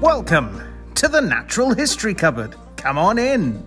[0.00, 0.62] Welcome
[0.94, 2.56] to the Natural History Cupboard.
[2.76, 3.62] Come on in.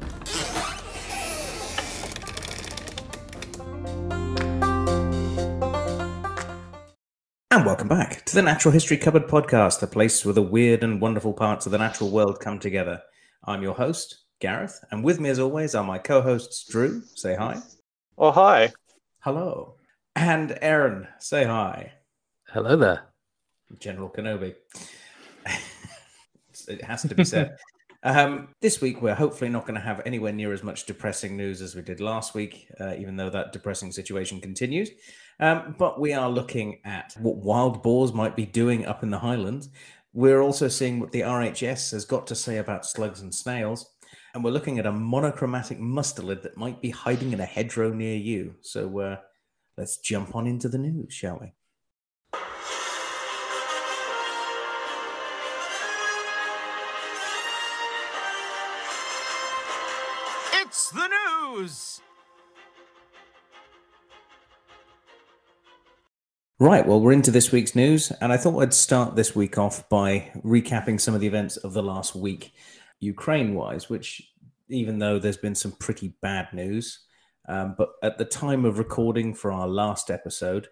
[7.51, 10.99] And welcome back to the Natural History Cupboard podcast, the place where the weird and
[10.99, 13.03] wonderful parts of the natural world come together.
[13.43, 17.03] I'm your host, Gareth, and with me, as always, are my co hosts, Drew.
[17.13, 17.61] Say hi.
[18.17, 18.73] Oh, hi.
[19.19, 19.75] Hello.
[20.15, 21.07] And Aaron.
[21.19, 21.91] Say hi.
[22.47, 23.03] Hello there.
[23.77, 24.55] General Kenobi.
[26.67, 27.57] It has to be said.
[28.03, 31.61] um, this week, we're hopefully not going to have anywhere near as much depressing news
[31.61, 34.89] as we did last week, uh, even though that depressing situation continues.
[35.39, 39.19] Um, but we are looking at what wild boars might be doing up in the
[39.19, 39.69] Highlands.
[40.13, 43.89] We're also seeing what the RHS has got to say about slugs and snails.
[44.33, 48.15] And we're looking at a monochromatic mustelid that might be hiding in a hedgerow near
[48.15, 48.55] you.
[48.61, 49.17] So uh,
[49.77, 51.53] let's jump on into the news, shall we?
[66.59, 69.87] Right, well, we're into this week's news, and I thought I'd start this week off
[69.87, 72.53] by recapping some of the events of the last week,
[72.99, 74.21] Ukraine wise, which,
[74.67, 77.05] even though there's been some pretty bad news,
[77.47, 80.69] um, but at the time of recording for our last episode,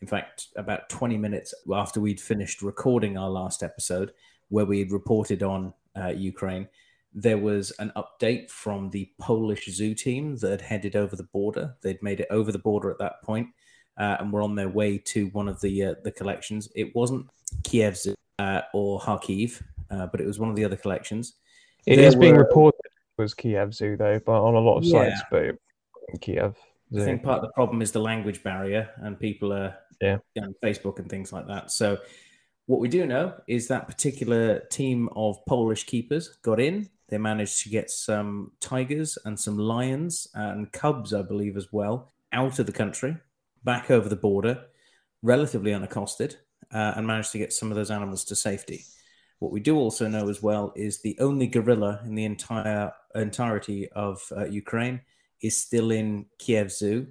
[0.00, 4.12] in fact, about 20 minutes after we'd finished recording our last episode,
[4.48, 6.68] where we had reported on uh, Ukraine,
[7.12, 11.74] there was an update from the Polish zoo team that had headed over the border.
[11.82, 13.48] They'd made it over the border at that point,
[13.98, 16.68] uh, and were on their way to one of the uh, the collections.
[16.74, 17.26] It wasn't
[17.64, 21.34] Kiev Zoo uh, or Kharkiv, uh, but it was one of the other collections.
[21.86, 24.84] It There is being reported it was Kiev Zoo, though, but on a lot of
[24.84, 25.10] Yeah.
[25.10, 26.56] sites, but Kiev
[26.92, 30.18] I think part of the problem is the language barrier, and people are Yeah.
[30.40, 31.70] on Facebook and things like that.
[31.70, 31.98] So,
[32.66, 36.88] what we do know is that particular team of Polish keepers got in.
[37.10, 42.12] They managed to get some tigers and some lions and cubs, I believe, as well,
[42.32, 43.16] out of the country,
[43.64, 44.64] back over the border,
[45.22, 46.36] relatively unaccosted,
[46.72, 48.84] uh, and managed to get some of those animals to safety.
[49.40, 53.88] What we do also know as well is the only gorilla in the entire entirety
[53.92, 55.00] of uh, Ukraine
[55.42, 57.08] is still in Kiev Zoo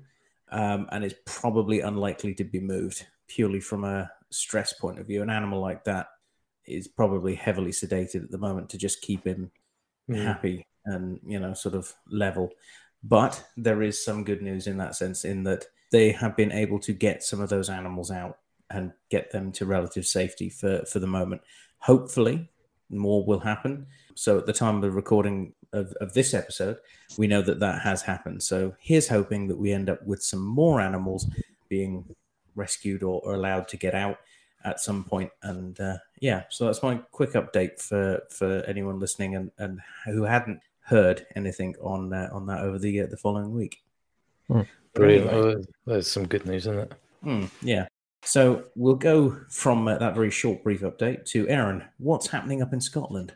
[0.51, 5.21] um, and is probably unlikely to be moved purely from a stress point of view.
[5.21, 6.07] An animal like that
[6.65, 9.51] is probably heavily sedated at the moment to just keep him.
[10.17, 12.49] Happy and you know sort of level.
[13.03, 16.79] But there is some good news in that sense, in that they have been able
[16.79, 18.37] to get some of those animals out
[18.69, 21.41] and get them to relative safety for for the moment.
[21.79, 22.49] Hopefully,
[22.89, 23.87] more will happen.
[24.15, 26.77] So at the time of the recording of, of this episode,
[27.17, 28.43] we know that that has happened.
[28.43, 31.27] So here's hoping that we end up with some more animals
[31.69, 32.03] being
[32.55, 34.17] rescued or, or allowed to get out
[34.63, 35.31] at some point.
[35.43, 40.23] And uh, yeah, so that's my quick update for for anyone listening and, and who
[40.23, 43.83] hadn't heard anything on uh, on that over the uh, the following week.
[44.47, 45.29] But Brilliant.
[45.29, 45.55] anyway.
[45.55, 46.93] Oh, there's some good news, isn't it?
[47.23, 47.87] Hmm, yeah.
[48.23, 51.83] So we'll go from uh, that very short, brief update to Aaron.
[51.97, 53.33] What's happening up in Scotland?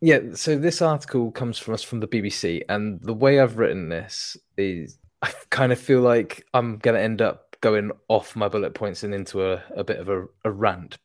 [0.00, 3.88] Yeah, so this article comes from us from the BBC, and the way I've written
[3.88, 8.46] this is I kind of feel like I'm going to end up going off my
[8.46, 10.96] bullet points and into a, a bit of a, a rant.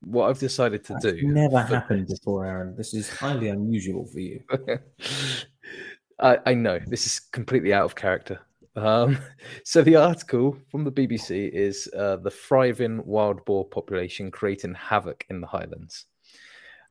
[0.00, 1.20] What I've decided to That's do.
[1.22, 2.74] never happened this- before, Aaron.
[2.76, 4.42] This is highly unusual for you.
[6.18, 8.40] I, I know this is completely out of character.
[8.74, 9.18] Um,
[9.64, 15.26] so the article from the BBC is uh, the thriving wild boar population creating havoc
[15.28, 16.06] in the Highlands,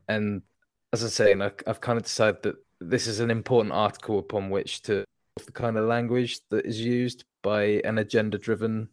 [0.08, 0.44] and
[0.94, 4.20] as I say, and I, I've kind of decided that this is an important article
[4.20, 5.04] upon which to
[5.44, 8.90] the kind of language that is used by an agenda-driven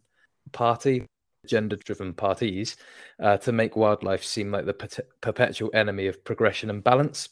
[0.55, 1.05] party,
[1.45, 2.77] gender driven parties,
[3.21, 7.29] uh, to make wildlife seem like the pet- perpetual enemy of progression and balance,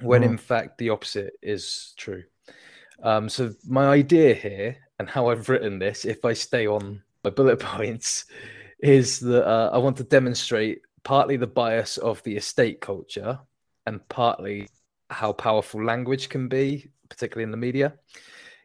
[0.00, 2.24] when in fact the opposite is true.
[3.02, 7.30] Um, so my idea here and how I've written this, if I stay on my
[7.30, 8.26] bullet points,
[8.80, 13.38] is that uh, I want to demonstrate partly the bias of the estate culture
[13.86, 14.68] and partly
[15.08, 17.94] how powerful language can be, particularly in the media.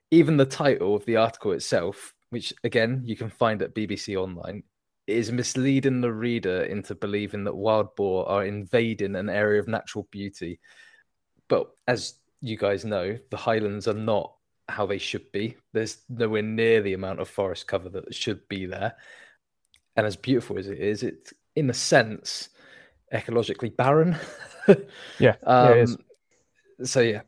[0.09, 4.63] Even the title of the article itself, which again you can find at BBC Online,
[5.07, 10.07] is misleading the reader into believing that wild boar are invading an area of natural
[10.11, 10.59] beauty.
[11.47, 14.33] But as you guys know, the Highlands are not
[14.69, 15.57] how they should be.
[15.73, 18.95] There's nowhere near the amount of forest cover that should be there.
[19.97, 22.49] And as beautiful as it is, it's in a sense
[23.13, 24.15] ecologically barren.
[25.19, 25.81] Yeah, yeah.
[25.81, 25.97] Um,
[26.83, 27.21] So yeah.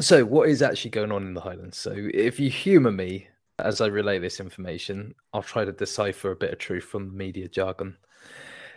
[0.00, 1.78] So what is actually going on in the Highlands?
[1.78, 3.28] So if you humour me
[3.64, 7.12] as I relay this information, I'll try to decipher a bit of truth from the
[7.12, 7.96] media jargon.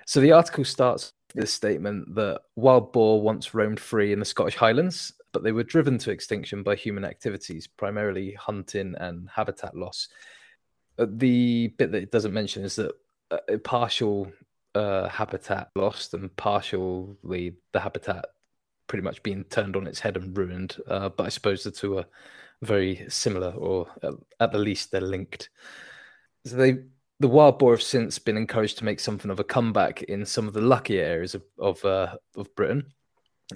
[0.05, 4.25] So the article starts with this statement that wild boar once roamed free in the
[4.25, 9.75] Scottish Highlands, but they were driven to extinction by human activities, primarily hunting and habitat
[9.75, 10.07] loss.
[10.97, 12.91] Uh, the bit that it doesn't mention is that
[13.31, 14.31] uh, partial
[14.75, 18.25] uh, habitat lost and partially the habitat
[18.87, 20.77] pretty much being turned on its head and ruined.
[20.87, 22.05] Uh, but I suppose the two are
[22.63, 23.87] very similar, or
[24.39, 25.49] at the least they're linked.
[26.45, 26.77] So they
[27.19, 30.47] the wild boar have since been encouraged to make something of a comeback in some
[30.47, 32.85] of the luckier areas of of, uh, of Britain,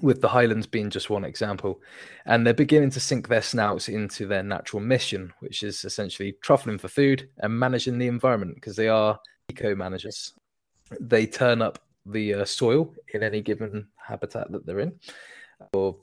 [0.01, 1.81] with the Highlands being just one example.
[2.25, 6.79] And they're beginning to sink their snouts into their natural mission, which is essentially truffling
[6.79, 9.19] for food and managing the environment because they are
[9.49, 10.33] eco managers.
[10.99, 14.99] They turn up the uh, soil in any given habitat that they're in,
[15.73, 15.97] or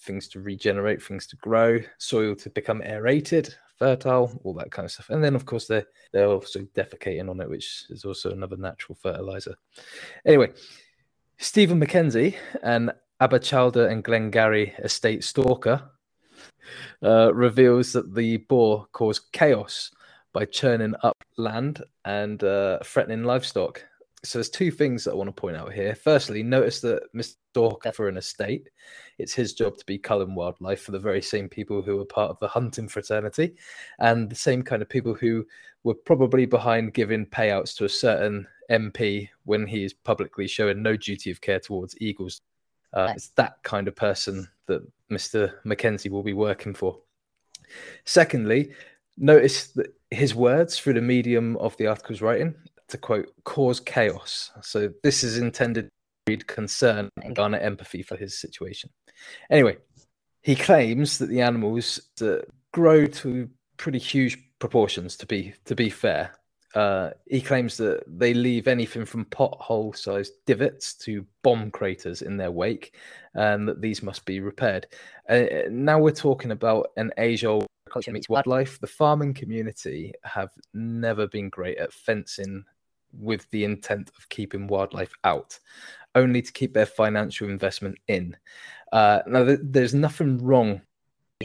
[0.00, 4.92] things to regenerate, things to grow, soil to become aerated, fertile, all that kind of
[4.92, 5.10] stuff.
[5.10, 8.96] And then, of course, they're they're also defecating on it, which is also another natural
[9.00, 9.56] fertilizer.
[10.26, 10.52] Anyway,
[11.38, 15.82] Stephen Mackenzie and Aberchalder and Glengarry estate stalker
[17.02, 19.90] uh, reveals that the boar caused chaos
[20.32, 23.82] by churning up land and uh, threatening livestock
[24.24, 25.94] so there's two things that I want to point out here.
[25.94, 27.36] Firstly, notice that Mr.
[27.50, 28.68] Stalker for an estate,
[29.18, 32.30] it's his job to be culling wildlife for the very same people who are part
[32.30, 33.54] of the hunting fraternity,
[34.00, 35.46] and the same kind of people who
[35.84, 40.96] were probably behind giving payouts to a certain MP when he is publicly showing no
[40.96, 42.40] duty of care towards eagles.
[42.92, 45.52] Uh, it's that kind of person that Mr.
[45.64, 46.98] Mackenzie will be working for.
[48.04, 48.72] Secondly,
[49.16, 52.54] notice that his words through the medium of the article's writing
[52.88, 54.50] to quote, cause chaos.
[54.62, 55.90] So this is intended to
[56.26, 58.90] breed concern and garner empathy for his situation.
[59.50, 59.76] Anyway,
[60.42, 62.36] he claims that the animals uh,
[62.72, 65.16] grow to pretty huge proportions.
[65.16, 66.32] To be to be fair,
[66.74, 72.50] uh, he claims that they leave anything from pothole-sized divots to bomb craters in their
[72.50, 72.94] wake,
[73.34, 74.86] and that these must be repaired.
[75.28, 78.78] Uh, now we're talking about an age-old culture meets wildlife.
[78.80, 82.64] The farming community have never been great at fencing
[83.12, 85.58] with the intent of keeping wildlife out,
[86.14, 88.36] only to keep their financial investment in.
[88.92, 90.80] Uh, now, th- there's nothing wrong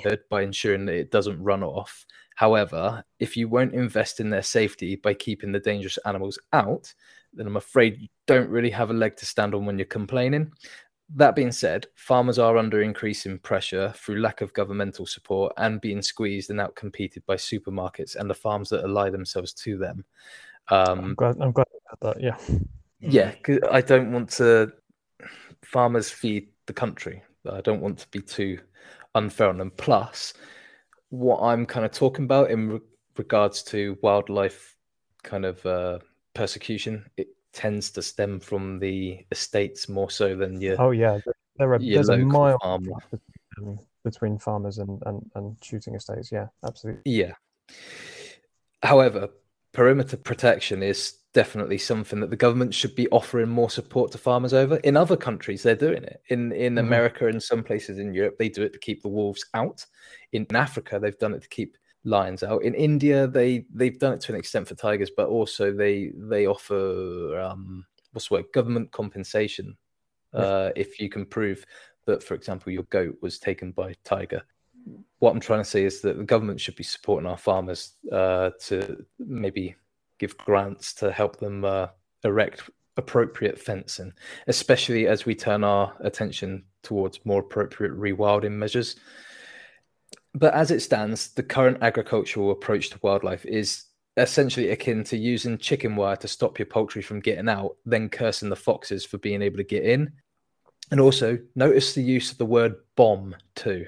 [0.03, 2.05] with by ensuring that it doesn't run off.
[2.35, 6.93] However, if you won't invest in their safety by keeping the dangerous animals out,
[7.33, 10.51] then I'm afraid you don't really have a leg to stand on when you're complaining.
[11.15, 16.01] That being said, farmers are under increasing pressure through lack of governmental support and being
[16.01, 20.05] squeezed and outcompeted by supermarkets and the farms that ally themselves to them.
[20.69, 21.35] Um, I'm glad.
[21.41, 22.23] I'm glad about that.
[22.23, 22.37] Yeah.
[22.99, 24.71] Yeah, because I don't want to.
[25.65, 27.23] Farmers feed the country.
[27.49, 28.59] I don't want to be too
[29.15, 29.71] unfair on them.
[29.71, 30.33] Plus,
[31.09, 32.79] what I'm kind of talking about in re-
[33.17, 34.75] regards to wildlife
[35.23, 35.99] kind of uh,
[36.33, 40.81] persecution, it tends to stem from the estates more so than your.
[40.81, 41.19] Oh yeah,
[41.57, 42.81] there are, there's a mile
[44.03, 46.31] between farmers and, and, and shooting estates.
[46.31, 47.01] Yeah, absolutely.
[47.05, 47.33] Yeah.
[48.81, 49.29] However,
[49.73, 54.53] perimeter protection is definitely something that the government should be offering more support to farmers
[54.53, 54.77] over.
[54.77, 56.21] In other countries, they're doing it.
[56.29, 56.85] In in mm-hmm.
[56.85, 59.85] America and some places in Europe, they do it to keep the wolves out.
[60.31, 62.63] In Africa, they've done it to keep lions out.
[62.63, 66.47] In India, they they've done it to an extent for tigers, but also they they
[66.47, 69.75] offer um, what's the word government compensation
[70.33, 71.65] uh, if you can prove
[72.05, 74.43] that, for example, your goat was taken by tiger
[75.19, 78.51] what I'm trying to say is that the government should be supporting our farmers uh,
[78.65, 79.75] to maybe
[80.19, 81.87] give grants to help them uh,
[82.23, 84.13] erect appropriate fencing,
[84.47, 88.95] especially as we turn our attention towards more appropriate rewilding measures.
[90.35, 93.85] But as it stands, the current agricultural approach to wildlife is
[94.17, 98.49] essentially akin to using chicken wire to stop your poultry from getting out, then cursing
[98.49, 100.11] the foxes for being able to get in.
[100.91, 103.87] And also, notice the use of the word bomb too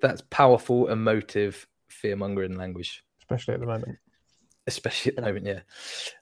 [0.00, 3.98] that's powerful, emotive, fear mongering language, especially at the moment.
[4.66, 5.60] Especially at the moment, yeah.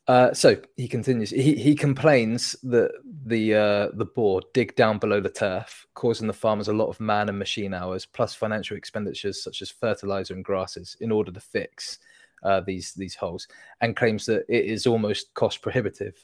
[0.06, 1.30] Uh, so he continues.
[1.30, 2.92] He he complains that
[3.26, 7.00] the uh, the boar dig down below the turf, causing the farmers a lot of
[7.00, 11.40] man and machine hours, plus financial expenditures such as fertilizer and grasses, in order to
[11.40, 11.98] fix
[12.42, 13.48] uh, these these holes,
[13.80, 16.14] and claims that it is almost cost prohibitive.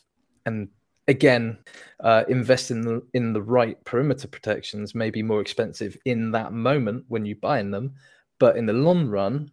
[0.47, 0.69] And
[1.09, 1.59] again,
[2.01, 6.53] uh, invest in the, in the right perimeter protections may be more expensive in that
[6.53, 7.95] moment when you're buying them,
[8.39, 9.51] but in the long run,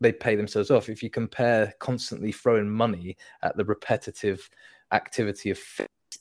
[0.00, 0.88] they pay themselves off.
[0.88, 4.48] If you compare constantly throwing money at the repetitive
[4.92, 5.58] activity of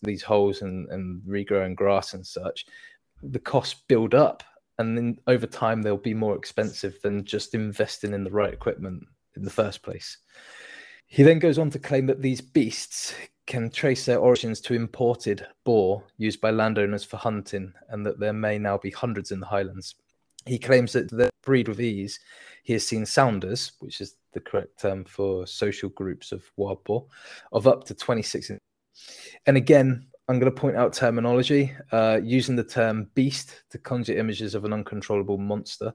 [0.03, 2.65] these holes and, and regrowing grass and such,
[3.23, 4.43] the costs build up.
[4.77, 9.03] And then over time, they'll be more expensive than just investing in the right equipment
[9.35, 10.17] in the first place.
[11.07, 13.13] He then goes on to claim that these beasts
[13.51, 18.31] can trace their origins to imported boar used by landowners for hunting, and that there
[18.31, 19.95] may now be hundreds in the Highlands.
[20.45, 22.17] He claims that they breed with ease.
[22.63, 27.07] He has seen sounders, which is the correct term for social groups of wild boar,
[27.51, 28.53] of up to 26.
[29.45, 34.17] And again, I'm going to point out terminology, uh, using the term beast to conjure
[34.17, 35.93] images of an uncontrollable monster.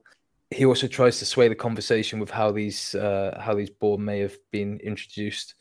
[0.51, 4.19] He also tries to sway the conversation with how these uh, how these boar may
[4.19, 5.55] have been introduced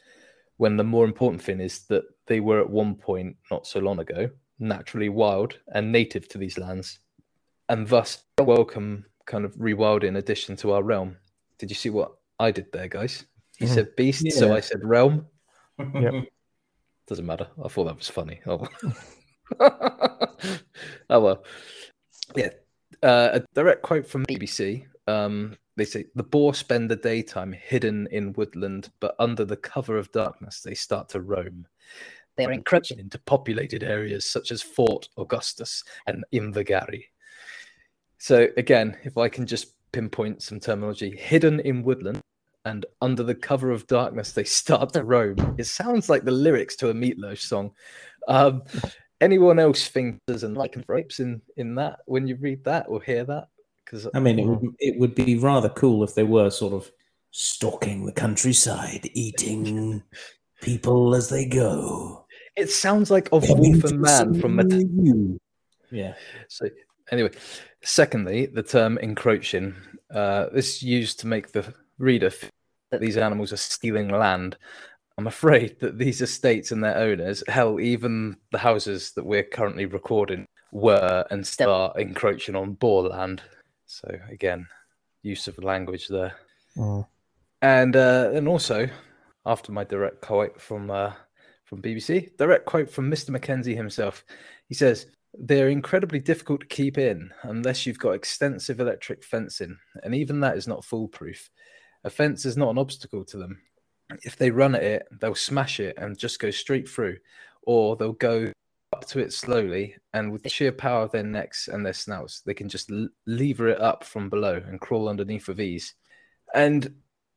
[0.57, 3.99] when the more important thing is that they were at one point not so long
[3.99, 6.99] ago naturally wild and native to these lands
[7.69, 11.17] and thus welcome kind of rewilding addition to our realm.
[11.59, 13.25] Did you see what i did there guys?
[13.59, 13.75] He mm-hmm.
[13.75, 14.35] said beast yeah.
[14.35, 15.27] so i said realm.
[15.95, 16.23] Yeah
[17.07, 17.47] doesn't matter.
[17.65, 18.41] I thought that was funny.
[18.47, 18.67] Oh,
[21.11, 21.45] oh well.
[22.35, 22.51] Yeah.
[23.03, 28.09] Uh, a direct quote from bbc um, they say the boar spend the daytime hidden
[28.11, 31.67] in woodland, but under the cover of darkness, they start to roam.
[32.37, 37.05] They are encroaching into populated areas such as Fort Augustus and Invergarry.
[38.19, 42.21] So, again, if I can just pinpoint some terminology hidden in woodland
[42.67, 45.55] and under the cover of darkness, they start to roam.
[45.57, 47.73] It sounds like the lyrics to a Meatloaf song.
[48.29, 48.63] Um,
[49.21, 53.25] anyone else think there's an lycanthropes in, in that when you read that or hear
[53.25, 53.49] that?
[53.87, 56.91] Because I mean, it would it would be rather cool if they were sort of
[57.31, 60.03] stalking the countryside, eating
[60.61, 62.27] people as they go.
[62.57, 64.73] It sounds like a wolf and man from Met-
[65.91, 66.15] Yeah.
[66.49, 66.69] So
[67.13, 67.31] anyway,
[67.83, 69.75] secondly, the term encroaching.
[70.13, 72.51] Uh, this is used to make the reader feel
[72.91, 74.57] that these animals are stealing land.
[75.19, 79.87] I'm afraid that these estates and their owners, hell, even the houses that we're currently
[79.87, 83.43] recording, were and still are encroaching on boar land.
[83.87, 84.67] So again,
[85.23, 86.35] use of language there.
[86.77, 87.07] Mm.
[87.63, 88.89] And uh, and also,
[89.45, 91.13] after my direct quote from uh,
[91.65, 93.31] from BBC, direct quote from Mr.
[93.31, 94.25] Mackenzie himself,
[94.69, 95.07] he says
[95.39, 100.57] they're incredibly difficult to keep in unless you've got extensive electric fencing, and even that
[100.57, 101.51] is not foolproof.
[102.05, 103.61] A fence is not an obstacle to them.
[104.23, 107.17] If they run at it, they'll smash it and just go straight through,
[107.63, 108.53] or they'll go
[108.93, 112.41] up to it slowly, and with the sheer power of their necks and their snouts,
[112.41, 112.91] they can just
[113.27, 115.95] lever it up from below and crawl underneath with ease.
[116.55, 116.95] And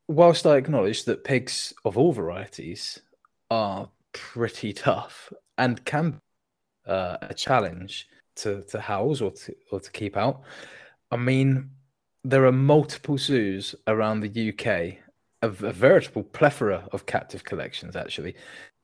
[0.08, 3.00] whilst I acknowledge that pigs of all varieties
[3.50, 6.22] are pretty tough and can
[6.88, 10.42] uh, a challenge to, to house or to, or to keep out,
[11.12, 11.72] I mean,
[12.24, 14.68] there are multiple zoos around the UK,
[15.42, 18.36] a, a veritable plethora of captive collections, actually,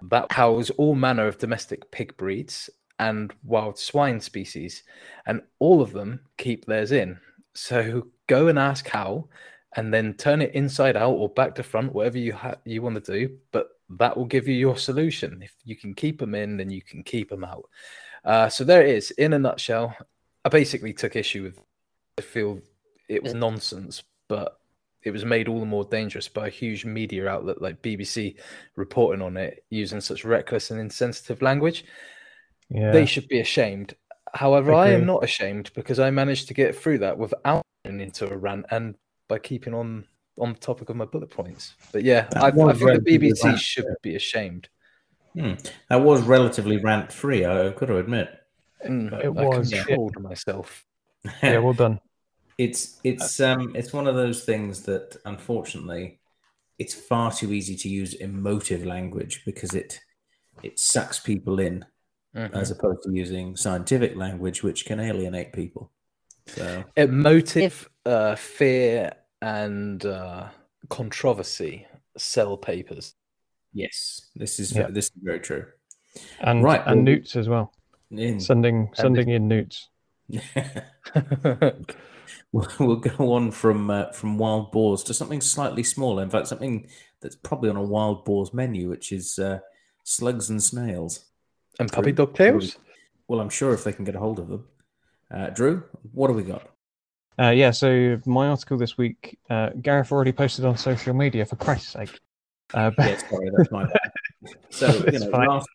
[0.02, 4.84] that house all manner of domestic pig breeds and wild swine species,
[5.26, 7.18] and all of them keep theirs in.
[7.54, 9.28] So go and ask how,
[9.76, 13.04] and then turn it inside out or back to front, whatever you ha- you want
[13.04, 13.38] to do.
[13.52, 15.42] But that will give you your solution.
[15.42, 17.70] If you can keep them in, then you can keep them out.
[18.24, 19.12] Uh, so there it is.
[19.12, 19.96] In a nutshell,
[20.44, 21.60] I basically took issue with.
[22.18, 22.62] I feel
[23.10, 24.58] it was nonsense, but
[25.06, 28.36] it was made all the more dangerous by a huge media outlet like BBC
[28.76, 31.86] reporting on it using such reckless and insensitive language.
[32.70, 32.92] Yeah.
[32.92, 33.96] They should be ashamed.
[34.34, 38.02] However, I, I am not ashamed because I managed to get through that without going
[38.02, 38.96] into a rant and
[39.28, 40.06] by keeping on
[40.38, 41.76] on the topic of my bullet points.
[41.94, 44.68] But yeah, I, I, think the BBC should be ashamed.
[45.34, 45.54] Hmm.
[45.90, 47.46] That was relatively rant free.
[47.46, 48.30] I've got to admit.
[48.86, 49.72] Mm, it I was.
[49.72, 50.24] Controlled yeah.
[50.24, 50.86] myself.
[51.44, 52.00] yeah, well done.
[52.58, 56.20] It's it's um it's one of those things that unfortunately
[56.80, 60.00] it's far too easy to use emotive language because it
[60.64, 61.86] it sucks people in
[62.36, 62.56] mm-hmm.
[62.56, 65.92] as opposed to using scientific language which can alienate people.
[66.48, 70.50] So emotive uh, fear and uh,
[70.90, 73.16] controversy sell papers.
[73.74, 74.88] Yes, this is yeah.
[74.90, 75.66] this is very true.
[76.40, 77.74] And right, and well, newts as well.
[78.12, 78.40] In.
[78.40, 79.90] Sending sending in newts.
[82.80, 86.24] we'll go on from uh, from wild boars to something slightly smaller.
[86.24, 86.88] In fact, something
[87.22, 89.60] that's probably on a wild boar's menu, which is uh,
[90.04, 91.26] slugs and snails
[91.80, 92.78] and puppy dog tails.
[93.28, 94.66] Well, I'm sure if they can get a hold of them.
[95.30, 95.84] Uh, Drew,
[96.14, 96.70] what do we got?
[97.38, 101.46] Uh, yeah, so my article this week, uh, Gareth already posted on social media.
[101.46, 102.20] For Christ's sake,
[102.74, 104.12] uh, yeah, sorry, that's my bad.
[104.70, 105.68] So you know, last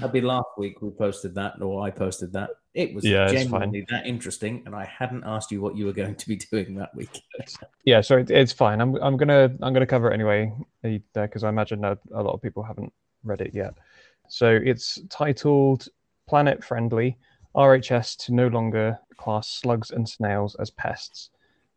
[0.00, 2.50] that'd be last week we posted that, or I posted that.
[2.74, 6.14] It was yeah, genuinely that interesting, and I hadn't asked you what you were going
[6.14, 7.22] to be doing that week.
[7.84, 8.80] yeah, so it, it's fine.
[8.80, 10.52] I'm I'm gonna I'm gonna cover it anyway
[10.82, 12.92] because uh, I imagine that a lot of people haven't
[13.24, 13.74] read it yet.
[14.28, 15.88] So it's titled
[16.28, 17.16] "Planet Friendly."
[17.56, 21.30] RHS to no longer class slugs and snails as pests.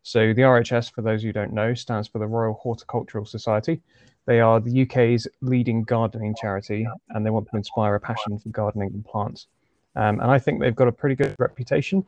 [0.04, 3.82] So the RHS, for those who don't know, stands for the Royal Horticultural Society.
[4.26, 8.50] They are the UK's leading gardening charity, and they want to inspire a passion for
[8.50, 9.48] gardening and plants.
[9.96, 12.06] Um, and I think they've got a pretty good reputation.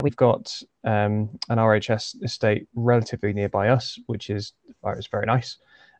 [0.00, 4.52] We've got um, an RHS estate relatively nearby us, which is
[4.84, 5.56] it's very nice.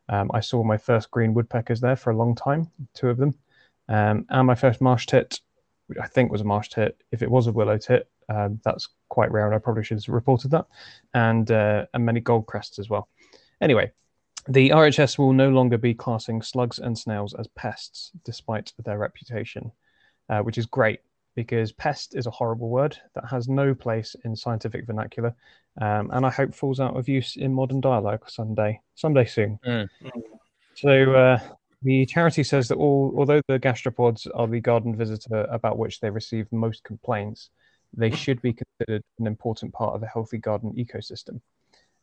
[0.07, 3.35] Um, I saw my first green woodpeckers there for a long time, two of them,
[3.89, 5.41] um, and my first marsh tit,
[5.87, 6.97] which I think was a marsh tit.
[7.11, 10.13] If it was a willow tit, um, that's quite rare, and I probably should have
[10.13, 10.65] reported that.
[11.13, 13.09] And uh, and many gold crests as well.
[13.61, 13.91] Anyway,
[14.49, 19.71] the RHS will no longer be classing slugs and snails as pests, despite their reputation,
[20.29, 20.99] uh, which is great
[21.35, 25.33] because pest is a horrible word that has no place in scientific vernacular,
[25.79, 29.59] um, and I hope falls out of use in modern dialogue someday, someday soon.
[29.65, 29.87] Mm.
[30.75, 31.39] So uh,
[31.83, 36.09] the charity says that all, although the gastropods are the garden visitor about which they
[36.09, 37.51] receive most complaints,
[37.95, 41.39] they should be considered an important part of a healthy garden ecosystem.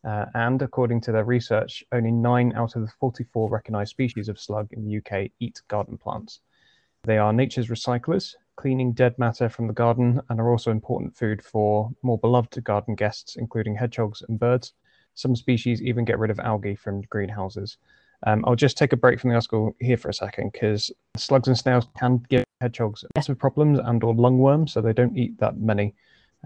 [0.03, 4.39] Uh, and according to their research, only nine out of the 44 recognized species of
[4.39, 6.39] slug in the UK eat garden plants.
[7.03, 11.43] They are nature's recyclers, cleaning dead matter from the garden, and are also important food
[11.43, 14.73] for more beloved garden guests, including hedgehogs and birds.
[15.13, 17.77] Some species even get rid of algae from greenhouses.
[18.25, 21.47] Um, I'll just take a break from the article here for a second because slugs
[21.47, 25.57] and snails can give hedgehogs massive problems and or lungworm, so they don't eat that
[25.57, 25.93] many.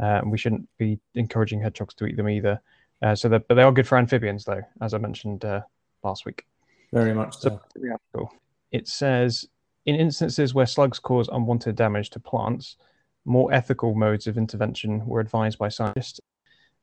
[0.01, 2.61] Uh, and we shouldn't be encouraging hedgehogs to eat them either.
[3.01, 5.61] Uh, so, but they are good for amphibians, though, as I mentioned uh,
[6.03, 6.45] last week.
[6.93, 7.61] Very much so.
[7.77, 8.33] so cool.
[8.71, 9.47] It says
[9.85, 12.77] in instances where slugs cause unwanted damage to plants,
[13.25, 16.19] more ethical modes of intervention were advised by scientists.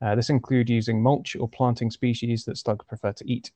[0.01, 3.51] Uh, this include using mulch or planting species that slugs prefer to eat.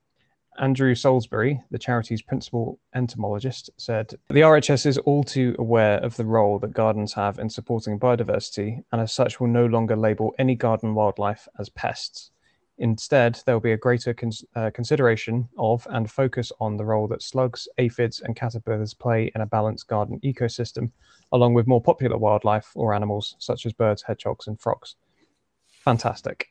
[0.59, 6.27] Andrew Salisbury, the charity's principal entomologist, said The RHS is all too aware of the
[6.27, 10.55] role that gardens have in supporting biodiversity, and as such will no longer label any
[10.55, 12.32] garden wildlife as pests.
[12.83, 17.07] Instead, there will be a greater cons- uh, consideration of and focus on the role
[17.07, 20.91] that slugs, aphids, and caterpillars play in a balanced garden ecosystem,
[21.31, 24.97] along with more popular wildlife or animals such as birds, hedgehogs, and frogs.
[25.85, 26.49] Fantastic.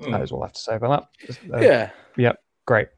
[0.00, 0.12] Mm.
[0.12, 1.38] That is all I have to say about that.
[1.52, 1.90] Uh, yeah.
[2.18, 2.40] Yep.
[2.66, 2.88] Great.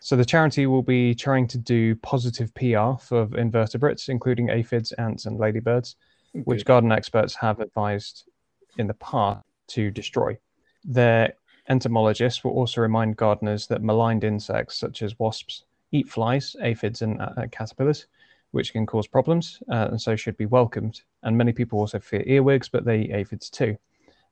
[0.00, 5.24] So the charity will be trying to do positive PR for invertebrates, including aphids, ants,
[5.24, 5.96] and ladybirds,
[6.44, 8.28] which garden experts have advised
[8.76, 10.36] in the past to destroy.
[10.84, 11.32] Their
[11.68, 17.20] entomologists will also remind gardeners that maligned insects such as wasps eat flies, aphids, and
[17.20, 18.06] uh, caterpillars,
[18.50, 21.02] which can cause problems uh, and so should be welcomed.
[21.22, 23.76] And many people also fear earwigs, but they eat aphids too.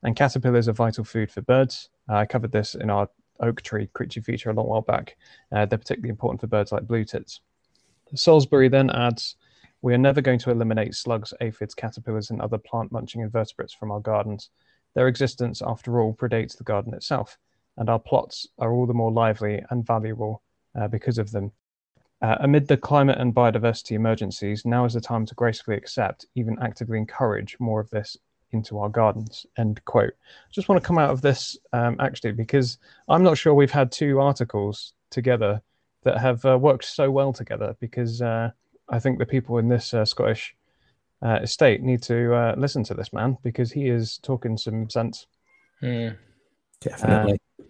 [0.03, 1.91] And caterpillars are vital food for birds.
[2.09, 3.09] Uh, I covered this in our
[3.41, 5.17] oak tree creature feature a long while back.
[5.53, 7.41] Uh, they're particularly important for birds like blue tits.
[8.15, 9.37] Salisbury then adds,
[9.83, 13.91] we are never going to eliminate slugs, aphids, caterpillars, and other plant munching invertebrates from
[13.91, 14.51] our gardens.
[14.97, 17.37] Their existence, after all, predates the garden itself,
[17.77, 20.43] and our plots are all the more lively and valuable
[20.75, 21.53] uh, because of them.
[22.23, 26.57] Uh, amid the climate and biodiversity emergencies, now is the time to gracefully accept, even
[26.63, 28.17] actively encourage more of this
[28.53, 29.45] into our gardens.
[29.59, 30.15] End quote.
[30.51, 33.93] Just want to come out of this um, actually because I'm not sure we've had
[33.93, 35.61] two articles together
[36.05, 38.51] that have uh, worked so well together because uh,
[38.89, 40.56] I think the people in this uh, Scottish
[41.23, 45.27] uh, estate need to uh, listen to this man because he is talking some sense.
[45.83, 46.17] Mm.
[46.81, 47.33] Definitely.
[47.33, 47.67] Um,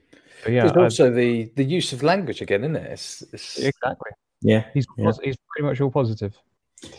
[0.49, 2.93] yeah, There's also the the use of language again, isn't it?
[2.93, 3.59] It's, it's...
[3.59, 4.11] Exactly.
[4.43, 5.13] Yeah, he's yeah.
[5.23, 6.37] he's pretty much all positive.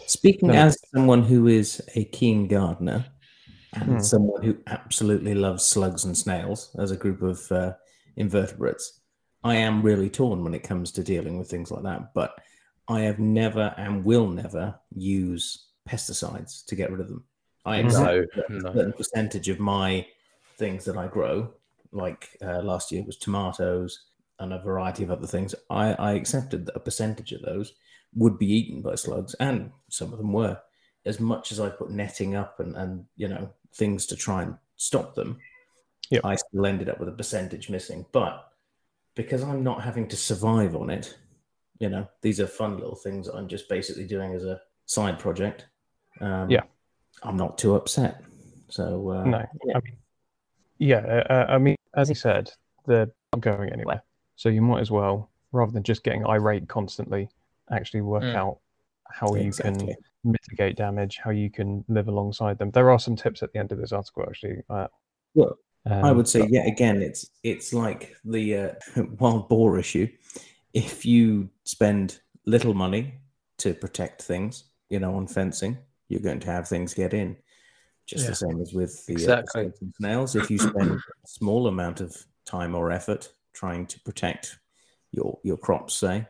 [0.08, 0.56] Speaking no.
[0.56, 3.06] as someone who is a keen gardener
[3.74, 4.00] and hmm.
[4.00, 7.74] someone who absolutely loves slugs and snails as a group of uh,
[8.16, 9.02] invertebrates,
[9.44, 12.14] I am really torn when it comes to dealing with things like that.
[12.14, 12.34] But
[12.88, 17.24] I have never and will never use pesticides to get rid of them.
[17.66, 20.08] I accept no, a certain percentage of my
[20.58, 21.54] things that I grow,
[21.92, 24.06] like uh, last year was tomatoes
[24.40, 25.54] and a variety of other things.
[25.70, 27.74] I, I accepted that a percentage of those
[28.16, 30.60] would be eaten by slugs, and some of them were.
[31.06, 34.56] As much as I put netting up and, and you know things to try and
[34.78, 35.38] stop them,
[36.10, 36.22] yep.
[36.24, 38.06] I still ended up with a percentage missing.
[38.12, 38.48] But
[39.16, 41.18] because I'm not having to survive on it,
[41.80, 45.66] you know, these are fun little things I'm just basically doing as a side project
[46.22, 46.64] um, yeah,
[47.24, 48.24] I'm not too upset.
[48.70, 49.78] So uh, no, yeah.
[49.78, 49.98] I mean,
[50.80, 52.52] yeah, uh, uh, I mean, as he said,
[52.86, 54.02] they're not going anywhere.
[54.36, 57.30] So you might as well, rather than just getting irate constantly,
[57.72, 58.36] actually work mm.
[58.36, 58.60] out
[59.10, 59.88] how exactly.
[59.88, 62.72] you can mitigate damage, how you can live alongside them.
[62.72, 64.62] There are some tips at the end of this article, actually.
[64.70, 64.88] Uh,
[65.34, 66.52] well, um, I would say, but...
[66.52, 68.74] yet again, it's it's like the uh,
[69.20, 70.08] wild boar issue.
[70.74, 73.16] If you spend little money
[73.60, 75.78] to protect things, you know, on fencing,
[76.10, 77.38] you're going to have things get in.
[78.06, 78.30] Just yeah.
[78.30, 79.66] the same as with the uh, exactly.
[79.66, 80.36] uh, snails.
[80.36, 82.16] If you spend a small amount of
[82.46, 84.60] time or effort trying to protect
[85.12, 86.26] your your crops, say,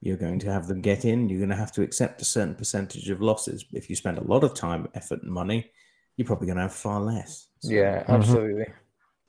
[0.00, 1.28] you're going to have them get in.
[1.28, 3.64] You're going to have to accept a certain percentage of losses.
[3.72, 5.70] If you spend a lot of time, effort, and money,
[6.16, 7.48] you're probably going to have far less.
[7.60, 8.66] So- Yeah, absolutely.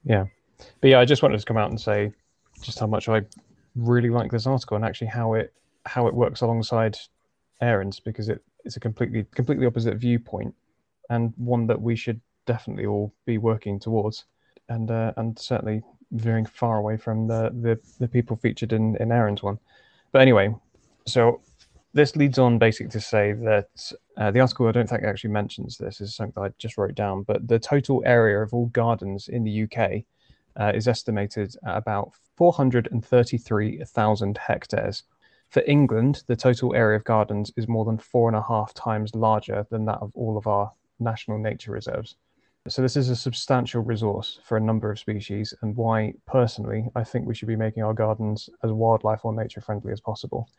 [0.03, 0.25] Yeah.
[0.81, 2.11] But yeah, I just wanted to come out and say
[2.61, 3.21] just how much I
[3.75, 5.53] really like this article and actually how it
[5.85, 6.97] how it works alongside
[7.61, 10.53] Aaron's because it, it's a completely completely opposite viewpoint
[11.09, 14.25] and one that we should definitely all be working towards
[14.67, 19.11] and uh, and certainly veering far away from the, the, the people featured in, in
[19.11, 19.59] Aaron's one.
[20.11, 20.55] But anyway,
[21.05, 21.41] so
[21.93, 25.77] this leads on basically to say that uh, the article I don't think actually mentions
[25.77, 29.43] this is something I just wrote down, but the total area of all gardens in
[29.43, 30.03] the UK
[30.59, 35.03] uh, is estimated at about 433,000 hectares.
[35.49, 39.15] For England, the total area of gardens is more than four and a half times
[39.15, 42.15] larger than that of all of our national nature reserves.
[42.67, 47.03] So, this is a substantial resource for a number of species, and why, personally, I
[47.05, 50.49] think we should be making our gardens as wildlife or nature friendly as possible.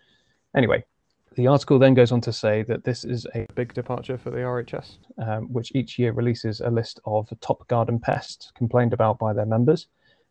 [0.57, 0.85] Anyway,
[1.35, 4.39] the article then goes on to say that this is a big departure for the
[4.39, 9.35] RHS, um, which each year releases a list of top garden pests complained about by
[9.35, 9.87] their members.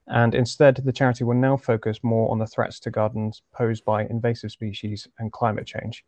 [0.08, 4.06] And instead, the charity will now focus more on the threats to gardens posed by
[4.06, 6.06] invasive species and climate change.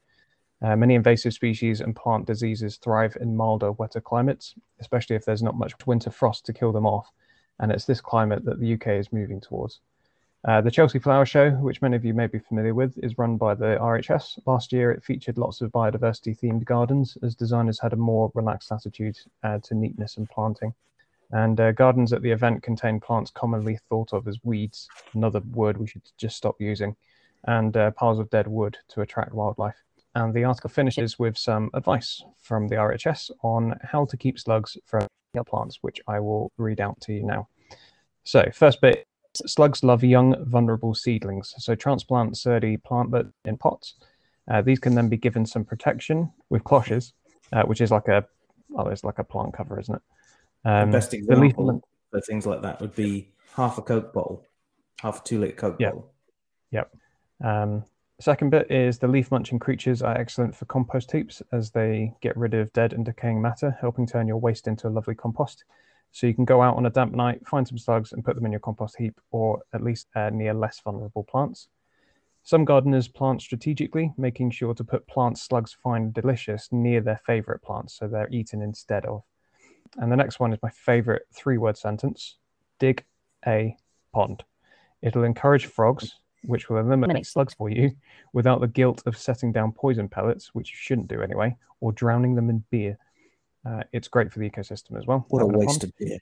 [0.62, 5.44] Uh, many invasive species and plant diseases thrive in milder, wetter climates, especially if there's
[5.44, 7.10] not much winter frost to kill them off.
[7.60, 9.80] And it's this climate that the UK is moving towards.
[10.48, 13.36] Uh, the Chelsea Flower Show, which many of you may be familiar with, is run
[13.36, 14.40] by the RHS.
[14.46, 18.72] Last year, it featured lots of biodiversity themed gardens as designers had a more relaxed
[18.72, 20.74] attitude uh, to neatness and planting.
[21.32, 25.78] And uh, gardens at the event contain plants commonly thought of as weeds, another word
[25.78, 26.96] we should just stop using,
[27.46, 29.76] and uh, piles of dead wood to attract wildlife.
[30.16, 34.76] And the article finishes with some advice from the RHS on how to keep slugs
[34.86, 35.08] from
[35.46, 37.48] plants, which I will read out to you now.
[38.24, 41.54] So, first bit slugs love young, vulnerable seedlings.
[41.60, 43.96] So, transplant surdy plantlet in pots.
[44.50, 47.14] Uh, these can then be given some protection with cloches,
[47.54, 48.26] uh, which is like a,
[48.76, 50.02] oh, it's like a plant cover, isn't it?
[50.66, 54.46] Um, the best the example for things like that would be half a Coke bottle,
[55.02, 55.90] half a two liter Coke Yeah.
[55.90, 56.14] bottle.
[56.72, 56.96] Yep.
[57.44, 57.84] Um,
[58.20, 62.36] second bit is the leaf munching creatures are excellent for compost heaps as they get
[62.36, 65.64] rid of dead and decaying matter, helping turn your waste into a lovely compost.
[66.12, 68.46] So you can go out on a damp night, find some slugs, and put them
[68.46, 71.70] in your compost heap, or at least uh, near less vulnerable plants.
[72.42, 77.62] Some gardeners plant strategically, making sure to put plants slugs find delicious near their favorite
[77.62, 79.24] plants, so they're eaten instead of.
[79.98, 82.38] And the next one is my favorite three word sentence
[82.80, 83.04] dig
[83.46, 83.76] a
[84.14, 84.44] pond.
[85.02, 87.92] It'll encourage frogs, which will eliminate slugs for you
[88.34, 92.36] without the guilt of setting down poison pellets, which you shouldn't do anyway, or drowning
[92.36, 92.98] them in beer.
[93.66, 95.26] Uh, it's great for the ecosystem as well.
[95.30, 95.68] What a having pond.
[95.68, 96.20] waste of beer.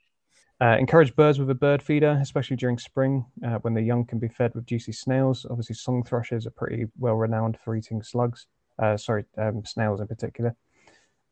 [0.60, 4.18] Uh, encourage birds with a bird feeder, especially during spring uh, when the young can
[4.18, 5.46] be fed with juicy snails.
[5.50, 8.48] Obviously, song thrushes are pretty well renowned for eating slugs,
[8.80, 10.56] uh, sorry, um, snails in particular.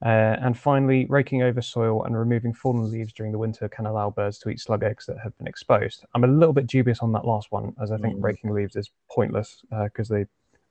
[0.06, 4.12] Uh, and finally, raking over soil and removing fallen leaves during the winter can allow
[4.12, 6.06] birds to eat slug eggs that have been exposed.
[6.14, 8.24] I'm a little bit dubious on that last one, as I think Mm.
[8.24, 10.28] raking leaves is pointless because they,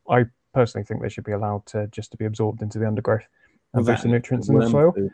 [0.09, 3.27] I personally think they should be allowed to just to be absorbed into the undergrowth
[3.73, 4.93] and boost the nutrients in the soil.
[4.93, 5.11] food.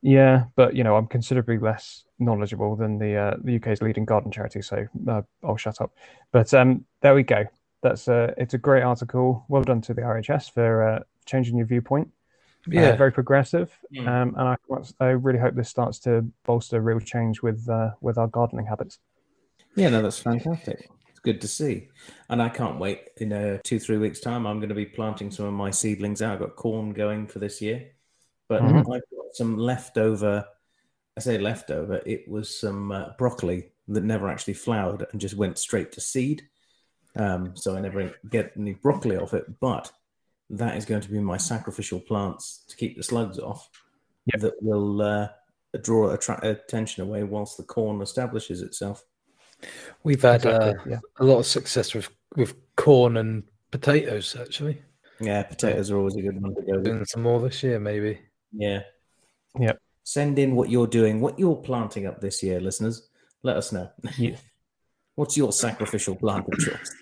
[0.00, 4.30] Yeah, but you know, I'm considerably less knowledgeable than the uh, the UK's leading garden
[4.30, 5.92] charity, so uh, I'll shut up.
[6.32, 7.44] But um, there we go.
[7.82, 9.44] That's uh, it's a great article.
[9.48, 12.10] Well done to the RHS for uh, changing your viewpoint.
[12.66, 12.96] Uh, Yeah.
[12.96, 14.08] very progressive, Mm.
[14.08, 14.56] um, and I,
[15.00, 18.98] I really hope this starts to bolster real change with uh, with our gardening habits.
[19.74, 20.90] Yeah, no, that's fantastic.
[21.08, 21.88] It's good to see.
[22.28, 23.08] And I can't wait.
[23.18, 26.20] In uh, two, three weeks' time, I'm going to be planting some of my seedlings
[26.20, 26.34] out.
[26.34, 27.92] I've got corn going for this year.
[28.48, 28.80] But Mhm.
[28.80, 30.44] I've got some leftover,
[31.16, 35.58] I say leftover, it was some uh, broccoli that never actually flowered and just went
[35.58, 36.42] straight to seed.
[37.16, 39.60] Um, so I never get any broccoli off it.
[39.60, 39.92] But
[40.50, 43.68] that is going to be my sacrificial plants to keep the slugs off
[44.34, 44.42] Yep.
[44.42, 45.28] that will uh,
[45.82, 49.04] draw attract attention away whilst the corn establishes itself.
[50.02, 50.98] We've had uh, yeah.
[51.18, 54.82] a lot of success with, with corn and potatoes, actually.
[55.20, 56.84] Yeah, potatoes are always a good one to go with.
[56.84, 58.20] Doing some more this year, maybe.
[58.52, 58.82] Yeah.
[59.58, 59.80] Yep.
[60.04, 63.08] Send in what you're doing, what you're planting up this year, listeners.
[63.42, 63.90] Let us know.
[64.16, 64.36] Yeah.
[65.14, 66.94] What's your sacrificial plant of choice?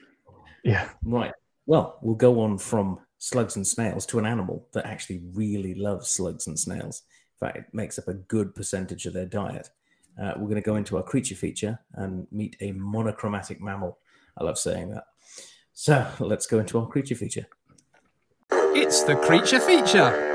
[0.64, 1.32] Yeah, Right.
[1.66, 6.08] Well, we'll go on from slugs and snails to an animal that actually really loves
[6.08, 7.02] slugs and snails.
[7.40, 9.70] In fact, it makes up a good percentage of their diet.
[10.20, 13.98] Uh, we're going to go into our creature feature and meet a monochromatic mammal.
[14.38, 15.04] I love saying that.
[15.72, 17.46] So let's go into our creature feature.
[18.50, 20.32] It's the creature feature.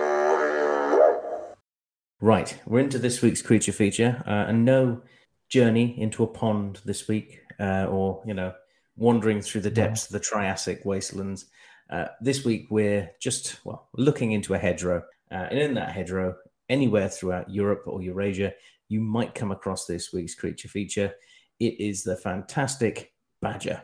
[2.19, 5.01] Right, we're into this week's creature feature, uh, and no
[5.49, 7.41] journey into a pond this week.
[7.61, 8.53] uh, or you know
[8.97, 11.45] wandering through the depths of the Triassic wastelands.
[11.91, 16.35] Uh, this week we're just well looking into a hedgerow, uh, and in that hedgerow,
[16.69, 18.53] anywhere throughout Europe or Eurasia,
[18.87, 21.13] you might come across this week's creature feature.
[21.59, 23.81] It is the fantastic badger.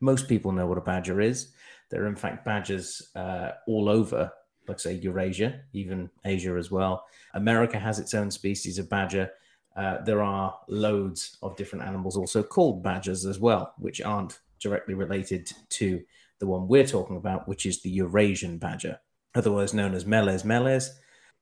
[0.00, 1.52] Most people know what a badger is.
[1.90, 4.30] There are in fact badgers uh, all over,
[4.68, 7.04] like say Eurasia, even Asia as well.
[7.34, 9.30] America has its own species of badger.
[9.74, 14.94] Uh, there are loads of different animals also called badgers as well, which aren't directly
[14.94, 16.02] related to
[16.38, 18.98] the one we're talking about, which is the Eurasian badger,
[19.34, 20.90] otherwise known as Meles meles.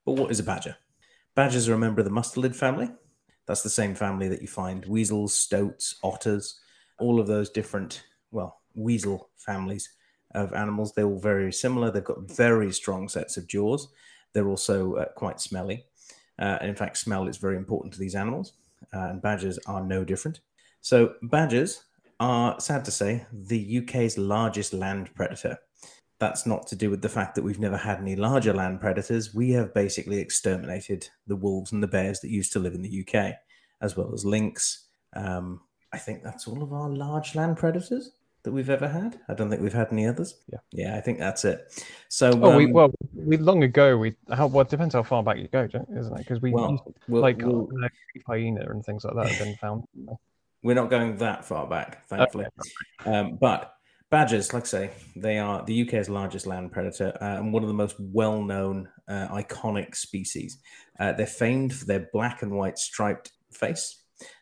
[0.04, 0.76] But what is a badger?
[1.34, 2.90] Badgers are a member of the mustelid family.
[3.46, 6.60] That's the same family that you find weasels, stoats, otters,
[6.98, 9.88] all of those different, well, weasel families
[10.34, 10.92] of animals.
[10.92, 11.90] They're all very similar.
[11.90, 13.88] They've got very strong sets of jaws.
[14.32, 15.84] They're also uh, quite smelly.
[16.38, 18.54] Uh, and in fact, smell is very important to these animals,
[18.92, 20.40] uh, and badgers are no different.
[20.80, 21.84] So, badgers
[22.20, 25.58] are, sad to say, the UK's largest land predator.
[26.20, 29.34] That's not to do with the fact that we've never had any larger land predators.
[29.34, 33.06] We have basically exterminated the wolves and the bears that used to live in the
[33.06, 33.34] UK,
[33.80, 34.86] as well as lynx.
[35.14, 35.60] Um,
[35.92, 38.12] I think that's all of our large land predators
[38.44, 39.18] that we've ever had.
[39.28, 40.34] I don't think we've had any others.
[40.52, 41.84] Yeah, yeah, I think that's it.
[42.08, 45.22] So, oh, um, we well, we long ago we how well it depends how far
[45.22, 46.18] back you go, isn't it?
[46.18, 47.88] Because we well, used, we'll, like we'll, uh,
[48.26, 49.84] hyena and things like that have been found.
[50.64, 52.46] We're not going that far back, thankfully.
[53.04, 53.74] Um, but
[54.10, 57.68] badgers, like I say, they are the UK's largest land predator uh, and one of
[57.68, 60.58] the most well-known, uh, iconic species.
[60.98, 64.00] Uh, they're famed for their black and white striped face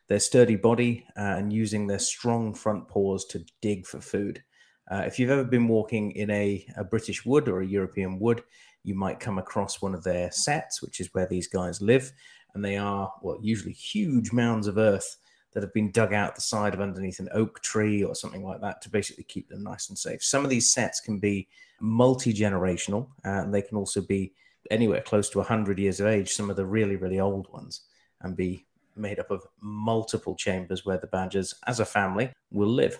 [0.08, 4.42] their sturdy body uh, and using their strong front paws to dig for food.
[4.90, 8.42] Uh, if you've ever been walking in a, a, British wood or a European wood,
[8.84, 12.12] you might come across one of their sets, which is where these guys live.
[12.54, 15.16] And they are, well, usually huge mounds of earth
[15.52, 18.60] that have been dug out the side of underneath an oak tree or something like
[18.60, 20.22] that to basically keep them nice and safe.
[20.22, 21.48] Some of these sets can be
[21.80, 24.32] multi generational and they can also be
[24.70, 27.82] anywhere close to 100 years of age, some of the really, really old ones,
[28.22, 32.98] and be made up of multiple chambers where the badgers, as a family, will live.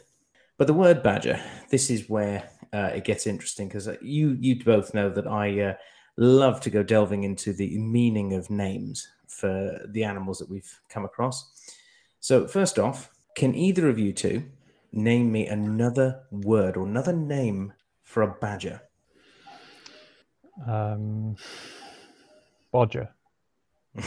[0.58, 4.62] But the word badger, this is where uh, it gets interesting because uh, you you
[4.62, 5.74] both know that I uh,
[6.16, 11.04] love to go delving into the meaning of names for the animals that we've come
[11.04, 11.51] across.
[12.22, 14.44] So first off, can either of you two
[14.92, 17.72] name me another word or another name
[18.04, 18.80] for a badger?
[20.64, 21.34] Um,
[22.70, 23.08] bodger.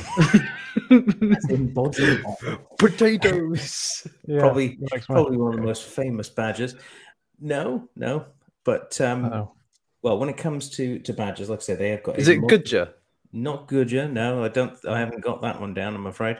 [1.74, 2.24] bodger
[2.80, 4.08] Potatoes.
[4.28, 6.76] Yeah, probably probably one of the most famous badgers.
[7.42, 8.28] No, no.
[8.64, 9.52] But um Uh-oh.
[10.02, 12.40] well, when it comes to to badgers, like I said, they have got Is it
[12.40, 12.94] Gudger?
[13.34, 16.38] Not Gudger, no, I don't I haven't got that one down, I'm afraid.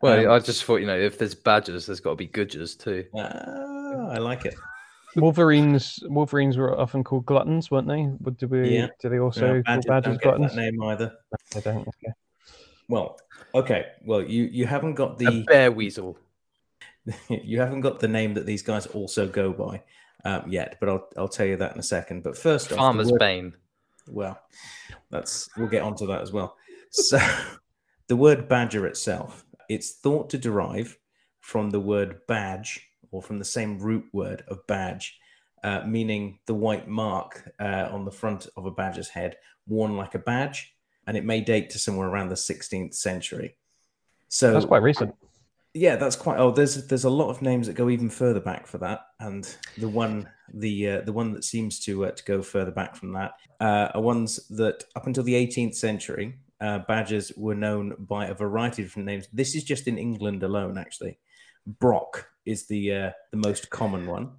[0.00, 2.76] Well, um, I just thought, you know, if there's badgers, there's got to be Gudgers
[2.76, 3.04] too.
[3.14, 4.54] Uh, I like it.
[5.16, 8.08] Wolverines, Wolverines were often called gluttons, weren't they?
[8.32, 8.68] Did we?
[8.68, 8.88] Yeah.
[9.00, 10.56] Did they also no, badgers, call badgers gluttons?
[10.56, 11.12] name either.
[11.56, 11.88] I don't.
[11.88, 12.12] Okay.
[12.88, 13.18] Well,
[13.54, 13.86] okay.
[14.04, 16.18] Well, you you haven't got the a bear weasel.
[17.28, 19.82] you haven't got the name that these guys also go by
[20.24, 22.22] um, yet, but I'll I'll tell you that in a second.
[22.22, 23.54] But first, Farmer's word, Bane.
[24.06, 24.40] Well,
[25.10, 26.56] that's we'll get onto that as well.
[26.90, 27.18] So,
[28.08, 30.98] the word badger itself, it's thought to derive
[31.40, 35.18] from the word badge or from the same root word of badge,
[35.64, 40.14] uh, meaning the white mark uh, on the front of a badger's head, worn like
[40.14, 40.74] a badge
[41.08, 43.56] and it may date to somewhere around the 16th century.
[44.28, 45.14] So that's quite recent.
[45.72, 46.38] Yeah, that's quite.
[46.38, 49.56] Oh, there's there's a lot of names that go even further back for that, and
[49.78, 53.12] the one the uh, the one that seems to uh, to go further back from
[53.12, 58.26] that uh, are ones that up until the 18th century, uh, badgers were known by
[58.26, 59.28] a variety of different names.
[59.32, 61.18] This is just in England alone, actually.
[61.66, 64.32] Brock is the uh, the most common one.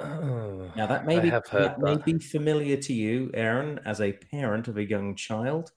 [0.00, 4.12] Oh, now that may be that, that may be familiar to you, Aaron, as a
[4.12, 5.70] parent of a young child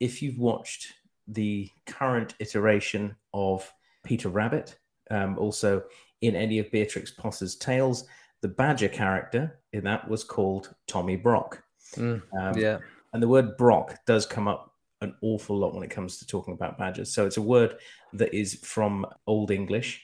[0.00, 0.92] if you've watched
[1.28, 3.72] the current iteration of
[4.04, 4.78] Peter Rabbit,
[5.10, 5.82] um, also
[6.20, 8.04] in any of Beatrix Potter's tales,
[8.42, 11.62] the Badger character in that was called Tommy Brock.
[11.96, 12.78] Mm, um, yeah.
[13.12, 14.73] And the word Brock does come up
[15.04, 17.12] an awful lot when it comes to talking about badgers.
[17.12, 17.76] So it's a word
[18.14, 20.02] that is from Old English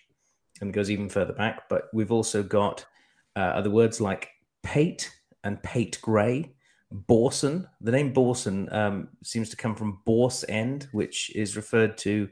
[0.60, 1.68] and goes even further back.
[1.68, 2.86] But we've also got
[3.34, 4.28] uh, other words like
[4.62, 5.10] pate
[5.42, 6.54] and pate grey,
[6.92, 7.66] Bawson.
[7.80, 12.28] The name Bawson um, seems to come from Bawsend, which is referred to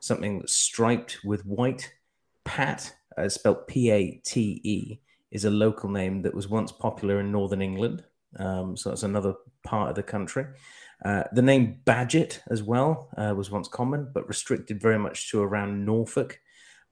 [0.00, 1.92] something striped with white.
[2.44, 7.20] Pat, uh, spelled P A T E, is a local name that was once popular
[7.20, 8.04] in northern England.
[8.36, 10.44] Um, so that's another part of the country.
[11.04, 15.42] Uh, the name Badget as well uh, was once common, but restricted very much to
[15.42, 16.38] around Norfolk.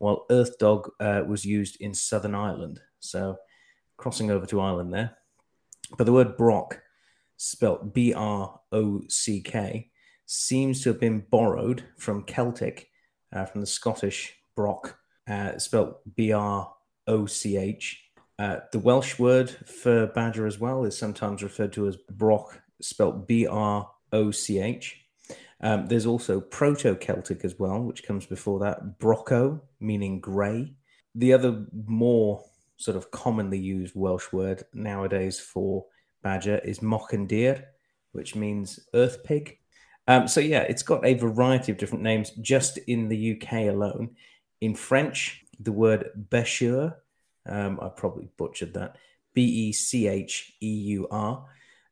[0.01, 2.81] while Earth Dog uh, was used in Southern Ireland.
[2.99, 3.37] So
[3.97, 5.17] crossing over to Ireland there.
[5.97, 6.81] But the word Brock,
[7.37, 9.91] spelt B R O C K,
[10.27, 12.89] seems to have been borrowed from Celtic,
[13.33, 16.73] uh, from the Scottish Brock, uh, spelt B R
[17.07, 18.03] O C H.
[18.39, 23.47] The Welsh word for badger as well is sometimes referred to as Brock, spelt B
[23.47, 24.97] R O C H.
[25.61, 30.73] Um, there's also Proto Celtic as well, which comes before that, Brocco, meaning grey.
[31.15, 32.43] The other more
[32.77, 35.85] sort of commonly used Welsh word nowadays for
[36.23, 37.65] badger is Mochyndeir,
[38.13, 39.59] which means earth pig.
[40.09, 44.17] Um, so, yeah, it's got a variety of different names just in the UK alone.
[44.61, 46.95] In French, the word bêcheur,
[47.47, 48.97] um, I probably butchered that,
[49.35, 51.45] B E C H E U R,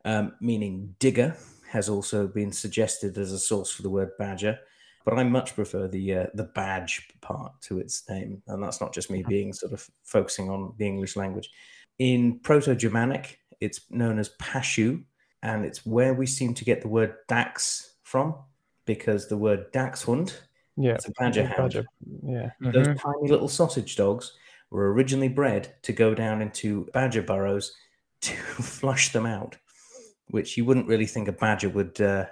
[0.05, 1.37] um, meaning digger,
[1.69, 4.59] has also been suggested as a source for the word badger.
[5.05, 8.93] But I much prefer the uh, the badge part to its name, and that's not
[8.93, 11.51] just me being sort of focusing on the English language.
[11.99, 15.03] In Proto-Germanic, it's known as pashu,
[15.43, 18.35] and it's where we seem to get the word dax from,
[18.85, 20.35] because the word dachshund,
[20.77, 20.95] Yeah.
[20.95, 21.73] it's a badger hound.
[21.73, 21.87] Badger.
[22.23, 22.51] Yeah.
[22.61, 23.01] Those Mhm.
[23.01, 24.33] tiny little sausage dogs
[24.71, 27.75] were originally bred to go down into badger burrows
[28.23, 29.57] to flush them out,
[30.31, 32.01] which you wouldn't really think a badger would.
[32.01, 32.27] Uh,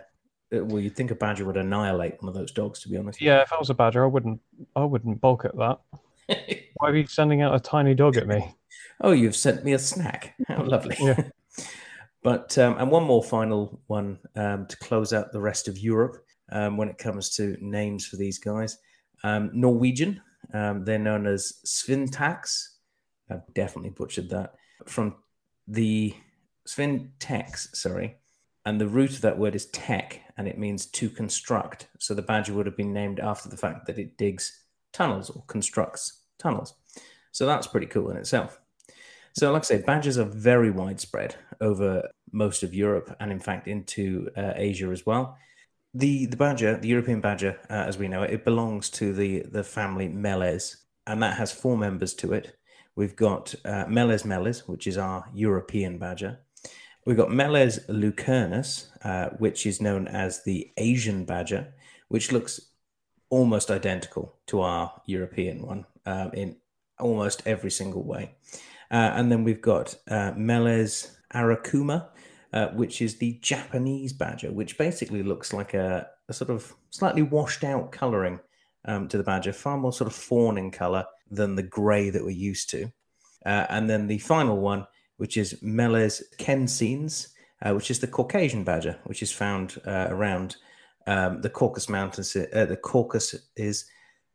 [0.54, 3.20] uh, well, you'd think a badger would annihilate one of those dogs, to be honest.
[3.20, 4.40] Yeah, if I was a badger, I wouldn't
[4.74, 5.78] I wouldn't balk at that.
[6.76, 8.54] Why are you sending out a tiny dog at me?
[9.00, 10.34] oh, you've sent me a snack.
[10.46, 10.96] How lovely.
[11.00, 11.22] Yeah.
[12.22, 16.24] but um, and one more final one um, to close out the rest of Europe
[16.52, 18.78] um, when it comes to names for these guys.
[19.24, 20.20] Um, Norwegian,
[20.52, 22.68] um, they're known as Svintax.
[23.30, 24.54] I've definitely butchered that.
[24.86, 25.16] From
[25.66, 26.14] the
[26.66, 28.16] Svintex, sorry.
[28.64, 31.86] And the root of that word is tech, and it means to construct.
[31.98, 34.60] So the badger would have been named after the fact that it digs
[34.92, 36.74] tunnels or constructs tunnels.
[37.30, 38.58] So that's pretty cool in itself.
[39.34, 43.68] So, like I say, badgers are very widespread over most of Europe and, in fact,
[43.68, 45.36] into uh, Asia as well.
[45.92, 49.42] The the badger, the European badger, uh, as we know it, it belongs to the
[49.42, 50.76] the family Meles,
[51.06, 52.58] and that has four members to it.
[52.96, 56.40] We've got uh, Meles meles, which is our European badger.
[57.06, 61.72] We've got Meles leucurus, uh, which is known as the Asian badger,
[62.08, 62.60] which looks
[63.30, 66.56] almost identical to our European one um, in
[66.98, 68.34] almost every single way.
[68.90, 72.08] Uh, and then we've got uh, Meles anakuma,
[72.52, 77.22] uh, which is the Japanese badger, which basically looks like a, a sort of slightly
[77.22, 78.40] washed out coloring
[78.84, 82.24] um, to the badger, far more sort of fawn in color than the grey that
[82.24, 82.90] we're used to.
[83.44, 87.28] Uh, and then the final one, which is Meles canescens,
[87.62, 90.56] uh, which is the Caucasian badger, which is found uh, around
[91.06, 92.36] um, the Caucasus Mountains.
[92.36, 93.86] Uh, the Caucasus is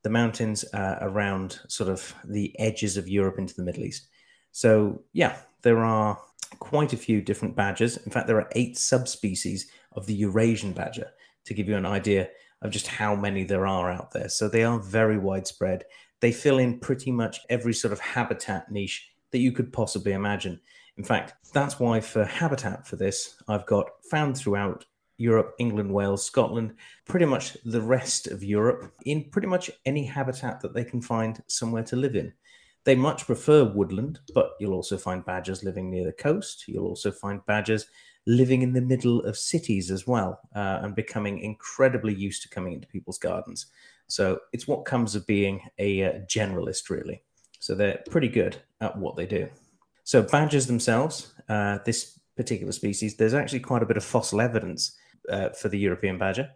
[0.04, 4.08] the mountains around sort of the edges of Europe into the Middle East.
[4.52, 6.20] So, yeah, there are
[6.60, 7.98] quite a few different badgers.
[7.98, 11.12] In fact, there are eight subspecies of the Eurasian badger
[11.46, 12.30] to give you an idea
[12.64, 14.30] of just how many there are out there.
[14.30, 15.84] So, they are very widespread.
[16.20, 20.60] They fill in pretty much every sort of habitat niche that you could possibly imagine.
[20.98, 24.86] In fact, that's why for habitat for this, I've got found throughout
[25.18, 30.60] Europe, England, Wales, Scotland, pretty much the rest of Europe, in pretty much any habitat
[30.62, 32.34] that they can find somewhere to live in.
[32.84, 36.68] They much prefer woodland, but you'll also find badgers living near the coast.
[36.68, 37.86] You'll also find badgers
[38.26, 42.74] living in the middle of cities as well uh, and becoming incredibly used to coming
[42.74, 43.68] into people's gardens.
[44.08, 47.24] So it's what comes of being a uh, generalist, really.
[47.62, 49.48] So they're pretty good at what they do.
[50.04, 54.98] So badgers themselves, uh, this particular species, there's actually quite a bit of fossil evidence
[55.30, 56.50] uh, for the European badger.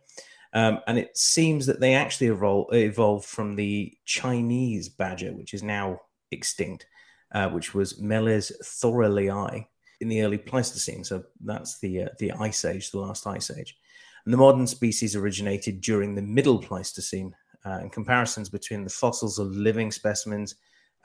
[0.53, 5.61] Um, and it seems that they actually evol- evolved from the Chinese badger, which is
[5.61, 5.99] now
[6.31, 6.87] extinct,
[7.33, 9.67] uh, which was Meles thorali
[10.01, 11.03] in the early Pleistocene.
[11.03, 13.77] So that's the uh, the ice age, the last ice age.
[14.25, 17.35] And the modern species originated during the Middle Pleistocene.
[17.63, 20.55] Uh, and comparisons between the fossils of living specimens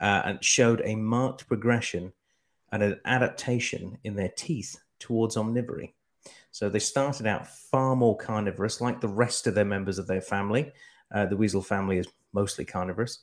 [0.01, 2.11] uh, and showed a marked progression
[2.71, 5.93] and an adaptation in their teeth towards omnivory.
[6.51, 10.21] So they started out far more carnivorous, like the rest of their members of their
[10.21, 10.71] family.
[11.13, 13.19] Uh, the weasel family is mostly carnivorous,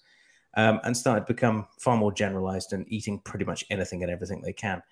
[0.56, 4.40] um, and started to become far more generalized and eating pretty much anything and everything
[4.40, 4.82] they can.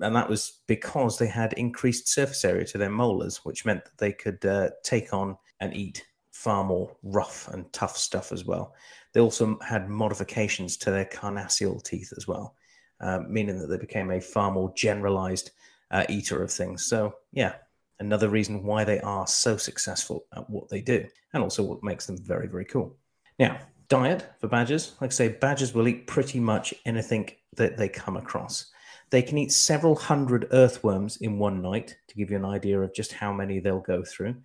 [0.00, 3.98] And that was because they had increased surface area to their molars, which meant that
[3.98, 8.74] they could uh, take on and eat far more rough and tough stuff as well.
[9.18, 12.54] They also had modifications to their carnassial teeth as well,
[13.00, 15.50] uh, meaning that they became a far more generalized
[15.90, 16.84] uh, eater of things.
[16.84, 17.54] So, yeah,
[17.98, 21.04] another reason why they are so successful at what they do,
[21.34, 22.96] and also what makes them very, very cool.
[23.40, 23.58] Now,
[23.88, 24.94] diet for badgers.
[25.00, 28.70] Like I say, badgers will eat pretty much anything that they come across.
[29.10, 32.94] They can eat several hundred earthworms in one night to give you an idea of
[32.94, 34.36] just how many they'll go through.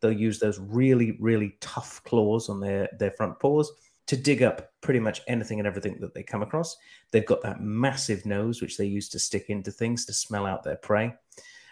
[0.00, 3.70] They'll use those really, really tough claws on their, their front paws
[4.06, 6.76] to dig up pretty much anything and everything that they come across.
[7.10, 10.64] They've got that massive nose, which they use to stick into things to smell out
[10.64, 11.14] their prey.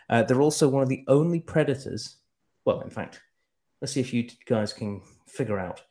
[0.08, 2.16] Uh, they're also one of the only predators.
[2.64, 3.20] Well, in fact,
[3.80, 5.82] let's see if you guys can figure out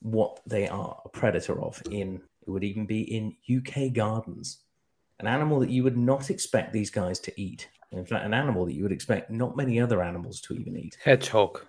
[0.00, 4.58] what they are a predator of in it would even be in UK gardens.
[5.20, 7.68] An animal that you would not expect these guys to eat.
[7.92, 10.96] In fact, an animal that you would expect not many other animals to even eat.
[11.04, 11.60] Hedgehog.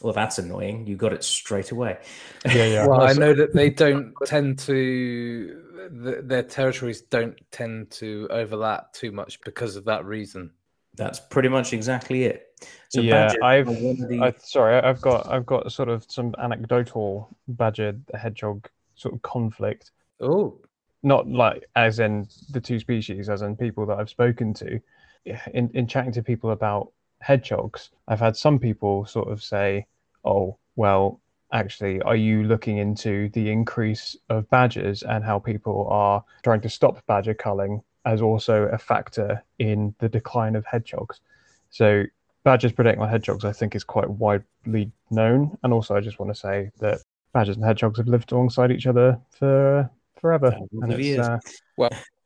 [0.00, 0.86] Well, that's annoying.
[0.86, 1.98] You got it straight away.
[2.46, 2.86] Yeah, yeah.
[2.86, 8.92] Well, I know that they don't tend to, th- their territories don't tend to overlap
[8.92, 10.50] too much because of that reason.
[10.94, 12.44] That's pretty much exactly it.
[12.88, 15.70] So yeah, badgers I've are one of the- I, sorry, I- I've got I've got
[15.72, 19.92] sort of some anecdotal badger hedgehog sort of conflict.
[20.20, 20.58] Oh,
[21.04, 24.80] Not like as in the two species, as in people that I've spoken to.
[25.52, 26.90] In in chatting to people about
[27.20, 29.86] hedgehogs, I've had some people sort of say,
[30.24, 31.20] "Oh, well,
[31.52, 36.68] actually, are you looking into the increase of badgers and how people are trying to
[36.68, 41.20] stop badger culling as also a factor in the decline of hedgehogs?"
[41.70, 42.04] So
[42.44, 45.58] badgers predating on hedgehogs, I think, is quite widely known.
[45.62, 47.00] And also, I just want to say that
[47.32, 49.90] badgers and hedgehogs have lived alongside each other for
[50.20, 50.50] forever.
[50.50, 51.28] Thousands And it's, years.
[51.28, 51.38] uh,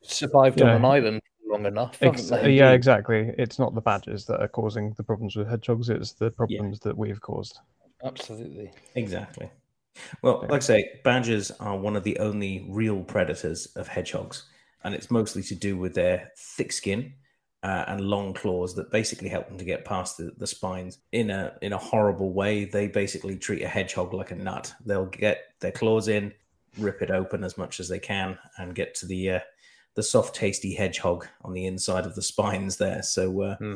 [0.02, 0.70] survived Yeah.
[0.70, 1.20] on an island
[1.52, 1.98] long enough.
[2.02, 2.52] ex- they?
[2.52, 3.32] yeah, exactly.
[3.38, 6.96] It's not the badgers that are causing the problems with hedgehogs; it's the problems that
[6.96, 7.60] we've caused.
[8.04, 8.72] Absolutely.
[8.96, 9.48] Exactly.
[10.22, 10.48] Well, Yeah.
[10.48, 14.48] like I say, badgers are one of the only real predators of hedgehogs,
[14.82, 17.12] and it's mostly to do with their thick skin
[17.62, 21.30] uh, and long claws that basically help them to get past the, the spines in
[21.30, 22.64] a in a horrible way.
[22.64, 24.72] They basically treat a hedgehog like a nut.
[24.84, 26.32] They'll get their claws in,
[26.78, 29.40] rip it open as much as they can, and get to the uh,
[29.94, 33.02] the soft, tasty hedgehog on the inside of the spines there.
[33.02, 33.74] So uh, Hmm.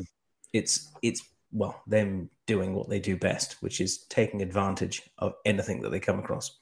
[0.53, 5.81] it's it's well them doing what they do best, which is taking advantage of anything
[5.81, 6.57] that they come across.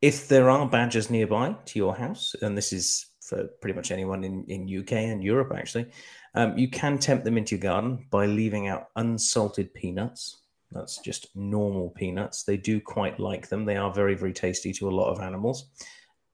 [0.00, 4.24] If there are badgers nearby to your house, and this is for pretty much anyone
[4.24, 5.86] in, in UK and Europe actually,
[6.34, 10.40] um, you can tempt them into your garden by leaving out unsalted peanuts.
[10.70, 12.44] That's just normal peanuts.
[12.44, 13.64] They do quite like them.
[13.64, 15.68] They are very, very tasty to a lot of animals.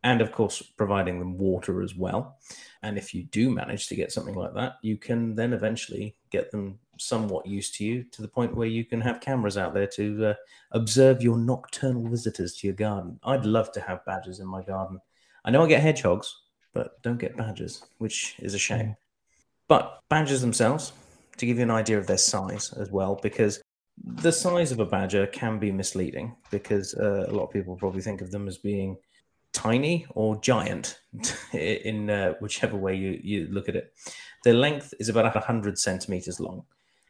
[0.05, 2.38] And of course, providing them water as well.
[2.82, 6.50] And if you do manage to get something like that, you can then eventually get
[6.52, 9.86] them somewhat used to you to the point where you can have cameras out there
[9.86, 10.34] to uh,
[10.72, 13.18] observe your nocturnal visitors to your garden.
[13.24, 15.00] I'd love to have badgers in my garden.
[15.44, 16.32] I know I get hedgehogs,
[16.74, 18.96] but don't get badgers, which is a shame.
[19.68, 20.92] But badgers themselves,
[21.38, 23.62] to give you an idea of their size as well, because
[23.96, 28.02] the size of a badger can be misleading because uh, a lot of people probably
[28.02, 28.96] think of them as being
[29.55, 31.00] tiny or giant
[31.52, 33.94] in uh, whichever way you, you look at it.
[34.44, 36.64] Their length is about 100 centimeters long.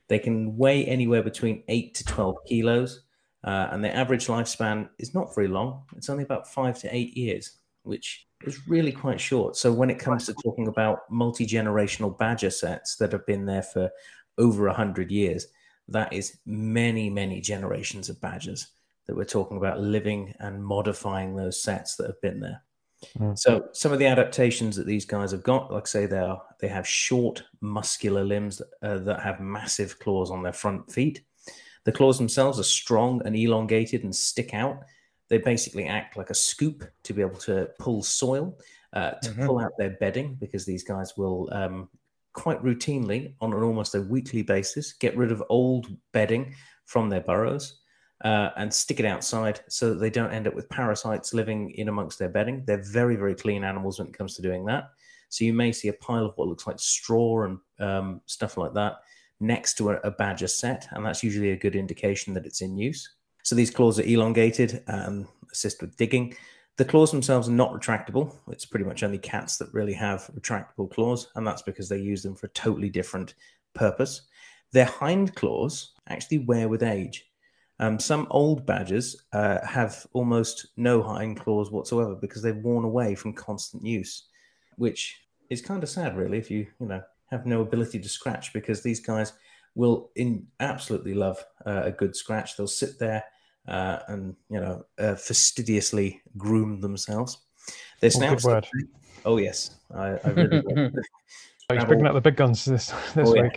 [0.07, 3.03] They can weigh anywhere between 8 to 12 kilos,
[3.43, 5.83] uh, and their average lifespan is not very long.
[5.97, 9.57] It's only about 5 to 8 years, which is really quite short.
[9.57, 13.63] So, when it comes to talking about multi generational badger sets that have been there
[13.63, 13.91] for
[14.37, 15.47] over 100 years,
[15.89, 18.69] that is many, many generations of badgers
[19.07, 22.63] that we're talking about living and modifying those sets that have been there.
[23.19, 23.39] Mm.
[23.39, 26.69] So some of the adaptations that these guys have got, like say, they are they
[26.69, 31.23] have short, muscular limbs uh, that have massive claws on their front feet.
[31.85, 34.85] The claws themselves are strong and elongated and stick out.
[35.29, 38.59] They basically act like a scoop to be able to pull soil,
[38.95, 39.47] uh, to Mhm.
[39.47, 41.91] pull out their bedding, because these guys will um,
[42.33, 46.55] quite routinely, on an almost a weekly basis, get rid of old bedding
[46.87, 47.81] from their burrows
[48.23, 51.89] uh, and stick it outside so that they don't end up with parasites living in
[51.89, 52.65] amongst their bedding.
[52.65, 54.91] They're very, very clean animals when it comes to doing that.
[55.29, 58.73] So you may see a pile of what looks like straw and um, stuff like
[58.75, 58.99] that
[59.41, 62.77] next to a, a badger set, and that's usually a good indication that it's in
[62.77, 63.17] use.
[63.43, 66.37] So these claws are elongated and assist with digging.
[66.77, 68.35] The claws themselves are not retractable.
[68.49, 72.23] It's pretty much only cats that really have retractable claws, and that's because they use
[72.23, 73.35] them for a totally different
[73.75, 74.23] purpose.
[74.73, 77.27] Their hind claws actually wear with age.
[77.85, 83.15] Um, some old badgers uh, have almost no hind claws whatsoever because they've worn away
[83.15, 84.29] from constant use,
[84.77, 85.21] which
[85.51, 88.83] is kind of sad, really, if you you know have no ability to scratch because
[88.83, 89.35] these guys
[89.75, 92.57] will in absolutely love uh, a good scratch.
[92.57, 93.23] They'll sit there
[93.69, 97.39] uh, and you know uh, fastidiously groom themselves.
[98.01, 98.45] Their Oh, good snouts.
[98.45, 98.67] word.
[99.27, 100.63] Oh yes, I, I really.
[100.65, 100.91] will.
[101.71, 103.51] Oh, he's picking up the big guns this this Oh, yeah.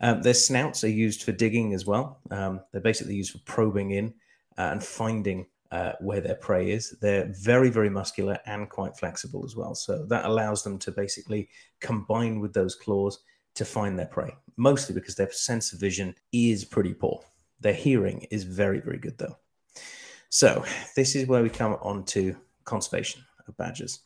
[0.00, 2.20] Um, their snouts are used for digging as well.
[2.30, 4.14] Um, they're basically used for probing in
[4.56, 6.96] uh, and finding uh, where their prey is.
[7.00, 9.74] They're very, very muscular and quite flexible as well.
[9.74, 11.48] So that allows them to basically
[11.80, 13.20] combine with those claws
[13.54, 17.22] to find their prey, mostly because their sense of vision is pretty poor.
[17.60, 19.36] Their hearing is very, very good, though.
[20.30, 20.64] So
[20.96, 24.00] this is where we come on to conservation of badgers.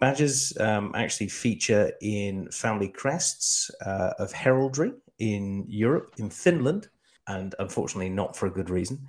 [0.00, 6.88] Badgers um, actually feature in family crests uh, of heraldry in Europe, in Finland,
[7.26, 9.06] and unfortunately not for a good reason.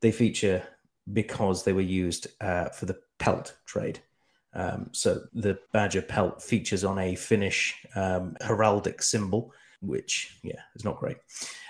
[0.00, 0.62] They feature
[1.12, 4.00] because they were used uh, for the pelt trade.
[4.54, 10.84] Um, so the badger pelt features on a Finnish um, heraldic symbol, which, yeah, is
[10.84, 11.16] not great.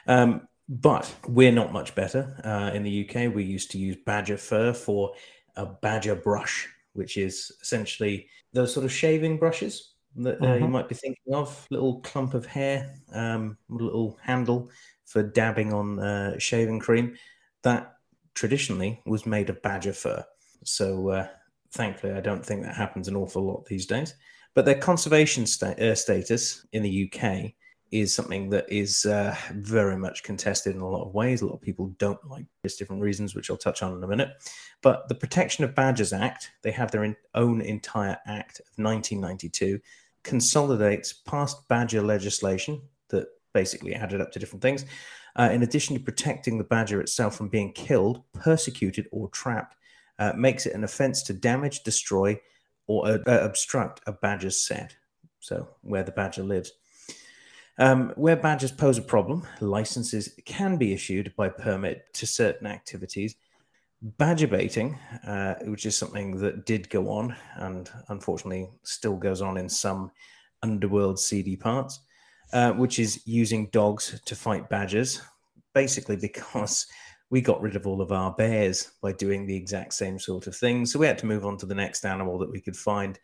[0.07, 2.41] Um, but we're not much better.
[2.45, 5.13] Uh, in the UK, we used to use badger fur for
[5.57, 10.89] a badger brush, which is essentially those sort of shaving brushes that uh, you might
[10.89, 11.67] be thinking of.
[11.71, 14.71] Little clump of hair, um, little handle
[15.05, 17.17] for dabbing on uh, shaving cream.
[17.63, 17.97] That
[18.35, 20.25] traditionally was made of badger fur.
[20.65, 21.29] So uh,
[21.73, 24.15] thankfully, I don't think that happens an awful lot these days.
[24.55, 27.55] But their conservation sta- uh, status in the UK
[27.93, 31.43] is something that is uh, very much contested in a lot of ways.
[31.43, 34.09] A lot of people don't like this different reasons, which I'll touch on in a
[34.09, 34.31] minute.
[34.83, 39.79] But the Protection of Badgers Act, they have their in- own entire act of 1992,
[40.25, 42.81] consolidates past badger legislation
[43.11, 44.87] that basically added up to different things.
[45.37, 49.77] Uh, in addition to protecting the badger itself from being killed, persecuted, or trapped,
[50.19, 52.41] uh, makes it an offense to damage, destroy,
[52.87, 54.97] or uh, obstruct a badger's set.
[55.41, 56.73] So, where the badger lives.
[57.79, 63.37] Um, where badgers pose a problem, licenses can be issued by permit to certain activities.
[64.03, 69.57] Badger baiting, uh, which is something that did go on and unfortunately still goes on
[69.57, 70.11] in some
[70.63, 72.01] underworld seedy parts,
[72.53, 75.23] uh, which is using dogs to fight badgers,
[75.73, 76.87] basically because
[77.31, 80.55] we got rid of all of our bears by doing the exact same sort of
[80.55, 80.85] thing.
[80.85, 83.19] So we had to move on to the next animal that we could find.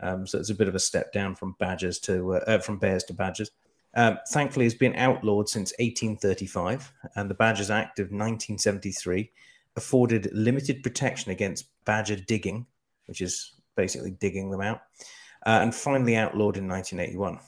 [0.00, 2.78] Um, so it's a bit of a step down from badgers to uh, uh, from
[2.78, 3.50] bears to badgers.
[3.94, 9.30] Um, thankfully, it's been outlawed since 1835, and the Badgers Act of 1973
[9.76, 12.66] afforded limited protection against badger digging,
[13.06, 14.82] which is basically digging them out,
[15.46, 17.40] uh, and finally outlawed in 1981.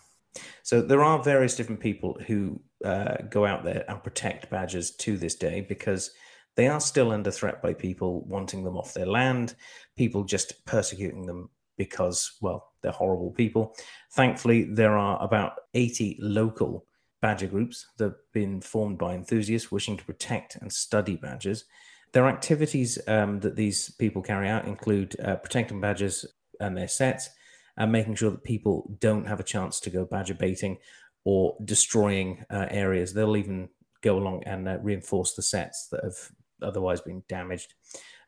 [0.62, 5.16] So there are various different people who uh, go out there and protect badgers to
[5.16, 6.12] this day because
[6.57, 9.55] they are still under threat by people wanting them off their land,
[9.97, 13.74] people just persecuting them because, well, they're horrible people.
[14.12, 16.86] Thankfully, there are about 80 local
[17.20, 21.64] badger groups that have been formed by enthusiasts wishing to protect and study badgers.
[22.12, 26.26] Their activities um, that these people carry out include uh, protecting badgers
[26.60, 27.30] and their sets
[27.76, 30.76] and making sure that people don't have a chance to go badger baiting
[31.24, 33.14] or destroying uh, areas.
[33.14, 33.70] They'll even
[34.02, 36.16] go along and uh, reinforce the sets that have
[36.60, 37.74] otherwise been damaged,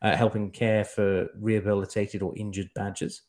[0.01, 3.23] uh, helping care for rehabilitated or injured badgers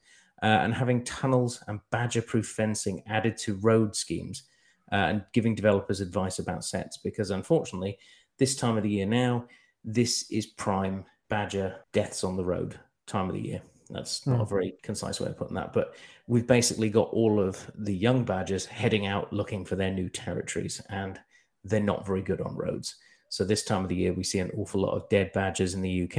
[0.44, 4.44] uh, and having tunnels and badger proof fencing added to road schemes
[4.92, 7.98] uh, and giving developers advice about sets because unfortunately
[8.38, 9.46] this time of the year now
[9.84, 13.62] this is prime badger deaths on the road time of the year.
[13.90, 15.96] That's not a very concise way of putting that but
[16.28, 20.82] we've basically got all of the young badgers heading out looking for their new territories
[20.90, 21.20] and
[21.64, 22.96] they're not very good on roads.
[23.30, 25.82] So this time of the year we see an awful lot of dead badgers in
[25.82, 26.18] the uk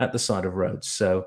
[0.00, 0.88] at the side of roads.
[0.88, 1.26] So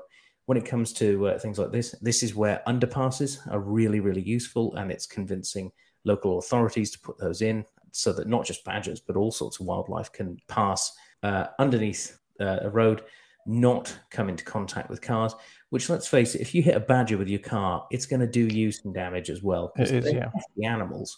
[0.50, 4.20] when it comes to uh, things like this, this is where underpasses are really, really
[4.20, 5.70] useful, and it's convincing
[6.02, 9.66] local authorities to put those in so that not just badgers, but all sorts of
[9.66, 10.92] wildlife can pass
[11.22, 13.04] uh, underneath uh, a road,
[13.46, 15.36] not come into contact with cars.
[15.68, 18.26] Which, let's face it, if you hit a badger with your car, it's going to
[18.26, 19.72] do you some damage as well.
[19.76, 20.30] It is, yeah.
[20.56, 21.16] The animals.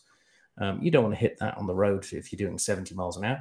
[0.60, 3.16] Um, you don't want to hit that on the road if you're doing 70 miles
[3.16, 3.38] an hour.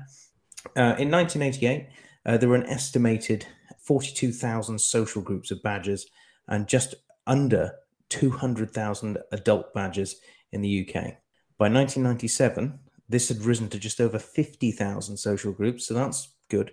[0.68, 1.90] Uh, in 1988,
[2.26, 3.46] uh, there were an estimated
[3.92, 6.06] 42,000 social groups of badgers
[6.48, 6.96] and just
[7.28, 7.74] under
[8.08, 10.16] 200,000 adult badgers
[10.54, 11.18] in the UK.
[11.58, 12.80] By 1997,
[13.10, 16.72] this had risen to just over 50,000 social groups, so that's good,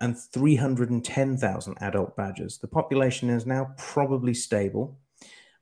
[0.00, 2.56] and 310,000 adult badgers.
[2.56, 4.98] The population is now probably stable.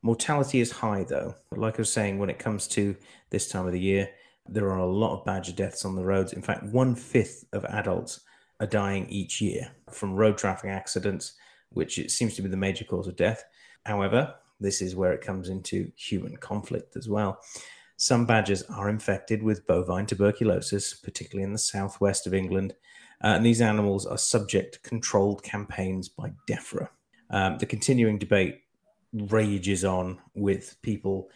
[0.03, 1.35] Mortality is high, though.
[1.51, 2.95] Like I was saying, when it comes to
[3.31, 4.09] this time of the year,
[4.49, 6.33] there are a lot of badger deaths on the roads.
[6.33, 8.21] In fact, one fifth of adults
[8.61, 11.35] are dying each year from road traffic accidents,
[11.71, 13.45] which it seems to be the major cause of death.
[13.85, 17.41] However, this is where it comes into human conflict as well.
[17.97, 22.75] Some badgers are infected with bovine tuberculosis, particularly in the southwest of England,
[23.23, 26.89] uh, and these animals are subject to controlled campaigns by DEFRA.
[27.31, 28.63] Um, the continuing debate
[29.13, 31.29] rages on with people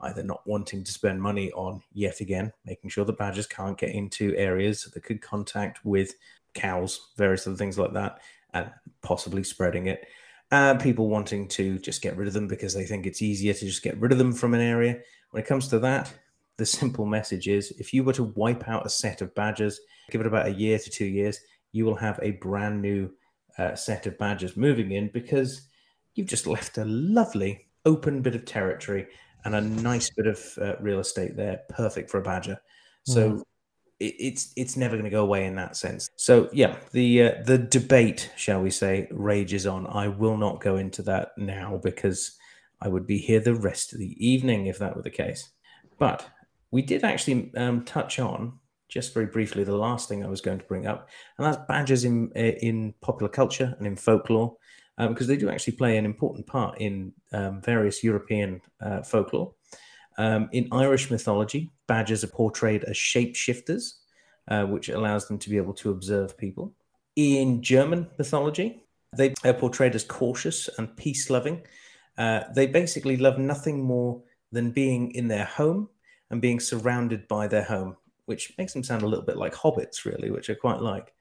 [0.00, 3.90] either not wanting to spend money on yet again making sure the badgers can't get
[3.90, 6.14] into areas that could contact with
[6.54, 8.20] cows, various other things like that,
[8.52, 8.70] and
[9.02, 10.06] possibly spreading it.
[10.50, 13.66] Uh, people wanting to just get rid of them because they think it's easier to
[13.66, 14.98] just get rid of them from an area.
[15.30, 16.12] When it comes to that,
[16.56, 19.80] the simple message is if you were to wipe out a set of badgers,
[20.10, 21.40] give it about a year to two years,
[21.72, 23.10] you will have a brand new
[23.58, 25.66] uh, set of badgers moving in because
[26.14, 29.06] you've just left a lovely open bit of territory
[29.44, 32.60] and a nice bit of uh, real estate there, perfect for a badger.
[33.04, 33.42] So Mm.
[34.04, 36.08] It, it's it's never going to go away in that sense.
[36.16, 39.86] So yeah, the uh, the debate, shall we say, rages on.
[39.86, 42.36] I will not go into that now because
[42.80, 45.50] I would be here the rest of the evening if that were the case.
[45.98, 46.28] But
[46.70, 50.58] we did actually um, touch on just very briefly the last thing I was going
[50.58, 54.56] to bring up, and that's badgers in uh, in popular culture and in folklore,
[54.98, 59.54] um, because they do actually play an important part in um, various European uh, folklore.
[60.18, 63.94] Um, in Irish mythology, badgers are portrayed as shapeshifters,
[64.48, 66.74] uh, which allows them to be able to observe people.
[67.16, 68.84] In German mythology,
[69.16, 71.62] they are portrayed as cautious and peace loving.
[72.18, 75.88] Uh, they basically love nothing more than being in their home
[76.30, 77.96] and being surrounded by their home,
[78.26, 81.13] which makes them sound a little bit like hobbits, really, which I quite like.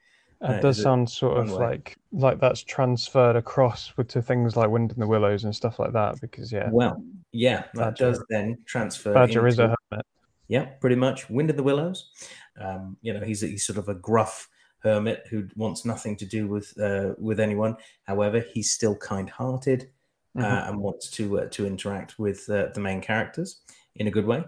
[0.44, 1.58] It Uh, does sound sort of way?
[1.58, 5.80] like like that's transferred across with to things like Wind in the Willows and stuff
[5.80, 6.20] like that.
[6.22, 9.14] Because yeah, Well, yeah, that Badger- does then transfer.
[9.14, 10.06] Badger is a into- hermit.
[10.50, 11.30] Yeah, pretty much.
[11.30, 12.12] Wind in the Willows.
[12.60, 16.48] Um, you know, he's he's sort of a gruff hermit who wants nothing to do
[16.48, 17.78] with uh, with anyone.
[18.04, 19.89] However, he's still kind-hearted
[20.38, 20.70] uh, Mhm.
[20.70, 23.62] and wants to uh, to interact with uh, the main characters
[23.96, 24.44] in a good way.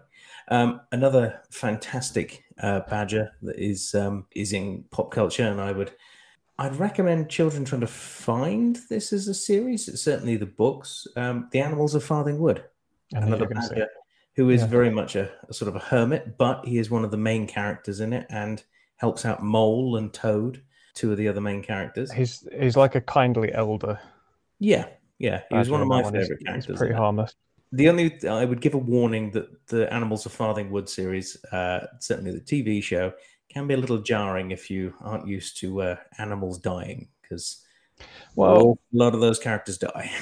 [0.50, 5.91] Um, another fantastic uh, badger that is um, is in pop culture, and I would
[6.58, 9.88] I'd recommend children trying to find this as a series.
[9.89, 12.64] It's certainly, the books, um, the Animals of Farthing Wood
[13.14, 13.88] another badger
[14.36, 14.68] who is Yeah.
[14.68, 17.45] very much a, a sort of a hermit, but he is one of the main
[17.47, 18.64] characters in it and
[18.97, 20.62] helps out Mole and Toad,
[20.93, 22.12] two of the other main characters.
[22.12, 23.99] He's he's like a kindly elder.
[24.60, 24.88] yeah,
[25.20, 26.14] yeah, he was one of my that one.
[26.16, 26.78] He's- favorite characters.
[26.78, 27.36] pretty harmless.
[27.72, 31.88] The only I would give a warning that the Animals of Farthing Wood series, uh,
[31.99, 33.13] certainly the TV show,
[33.49, 37.63] can be a little jarring if you aren't used to uh, animals dying because
[38.36, 40.11] Well, a lot of those characters die.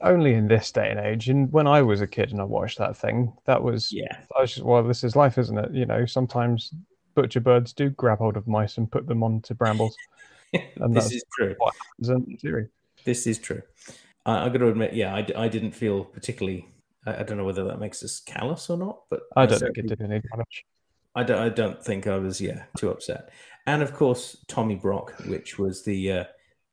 [0.00, 1.28] only in this day and age.
[1.28, 4.42] And when I was a kid and I watched that thing, that was yeah, I
[4.42, 5.72] was just well, this is life, isn't it?
[5.72, 6.72] You know, sometimes
[7.14, 9.96] butcher birds do grab hold of mice and put them onto brambles.
[10.76, 11.54] And this is true.
[11.58, 12.68] what happens in the series.
[13.04, 13.60] This is true.
[14.26, 16.68] I, I got to admit, yeah, I, I didn't feel particularly.
[17.06, 19.78] I, I don't know whether that makes us callous or not, but I don't think
[19.78, 20.66] it did any damage.
[21.14, 21.38] I don't.
[21.38, 22.40] I don't think I was.
[22.40, 23.30] Yeah, too upset.
[23.66, 26.24] And of course, Tommy Brock, which was the uh,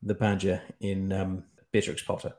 [0.01, 2.33] the badger in um, Beatrix Potter.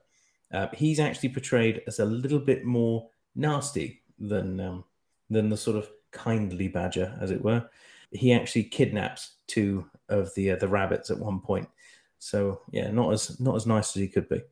[0.53, 4.85] Uh, he's actually portrayed as a little bit more nasty than um,
[5.31, 7.69] than the sort of kindly badger, as it were.
[8.11, 11.69] He actually kidnaps two of the uh, the rabbits at one point.
[12.19, 14.43] So yeah, not as not as nice as he could be.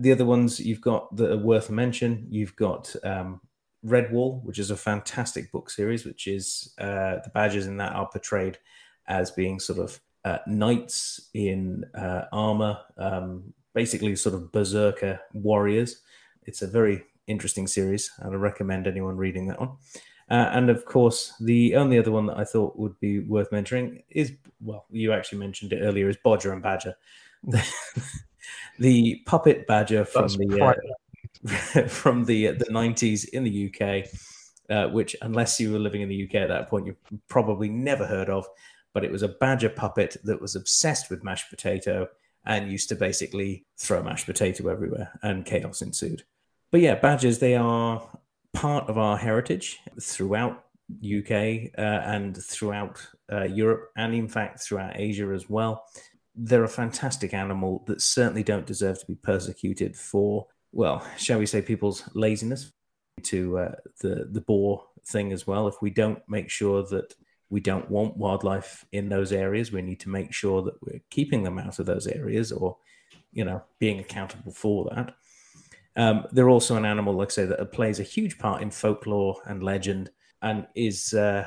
[0.00, 2.26] The other ones you've got that are worth a mention.
[2.30, 3.40] You've got um,
[3.84, 8.08] Redwall, which is a fantastic book series, which is uh, the badgers in that are
[8.08, 8.58] portrayed
[9.06, 16.02] as being sort of uh, knights in uh, armor, um, basically sort of berserker warriors.
[16.44, 19.76] It's a very interesting series, I'd recommend anyone reading that one.
[20.30, 24.02] Uh, and of course, the only other one that I thought would be worth mentioning
[24.10, 26.94] is well, you actually mentioned it earlier, is Bodger and Badger.
[28.78, 30.74] the puppet badger from That's the uh,
[31.88, 34.08] from the the nineties in the UK,
[34.70, 36.96] uh, which unless you were living in the UK at that point, you
[37.28, 38.46] probably never heard of.
[38.94, 42.08] But it was a badger puppet that was obsessed with mashed potato
[42.44, 46.24] and used to basically throw mashed potato everywhere, and chaos ensued.
[46.70, 48.02] But yeah, badgers they are
[48.52, 50.64] part of our heritage throughout
[51.04, 55.84] UK uh, and throughout uh, Europe, and in fact throughout Asia as well.
[56.40, 61.46] They're a fantastic animal that certainly don't deserve to be persecuted for well, shall we
[61.46, 62.72] say, people's laziness
[63.22, 65.66] to uh, the the boar thing as well.
[65.66, 67.14] If we don't make sure that
[67.50, 71.42] we don't want wildlife in those areas, we need to make sure that we're keeping
[71.42, 72.76] them out of those areas, or
[73.32, 75.14] you know, being accountable for that.
[75.96, 79.40] Um, they're also an animal, like I say, that plays a huge part in folklore
[79.46, 80.10] and legend,
[80.42, 81.46] and is uh,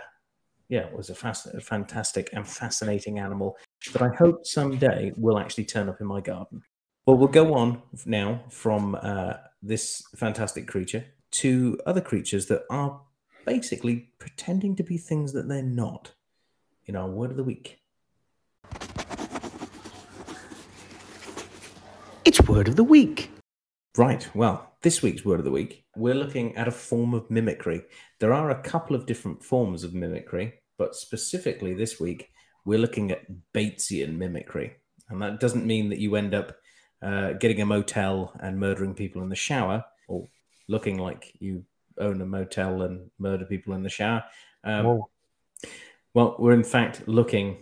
[0.68, 3.56] yeah, was a, fast, a fantastic and fascinating animal
[3.94, 6.62] that I hope someday will actually turn up in my garden.
[7.06, 13.02] Well, we'll go on now from uh, this fantastic creature to other creatures that are
[13.46, 16.14] basically pretending to be things that they're not
[16.86, 17.80] in our word of the week.
[22.24, 23.32] It's word of the week.
[23.98, 24.30] Right.
[24.36, 27.84] Well, this week's word of the week, we're looking at a form of mimicry.
[28.20, 32.31] There are a couple of different forms of mimicry, but specifically this week,
[32.66, 34.76] we're looking at Batesian mimicry.
[35.10, 36.56] And that doesn't mean that you end up
[37.02, 40.28] uh, getting a motel and murdering people in the shower or
[40.68, 41.66] looking like you
[41.98, 44.24] own a motel and murder people in the shower.
[44.64, 45.02] Um,
[46.14, 47.58] well, we're in fact looking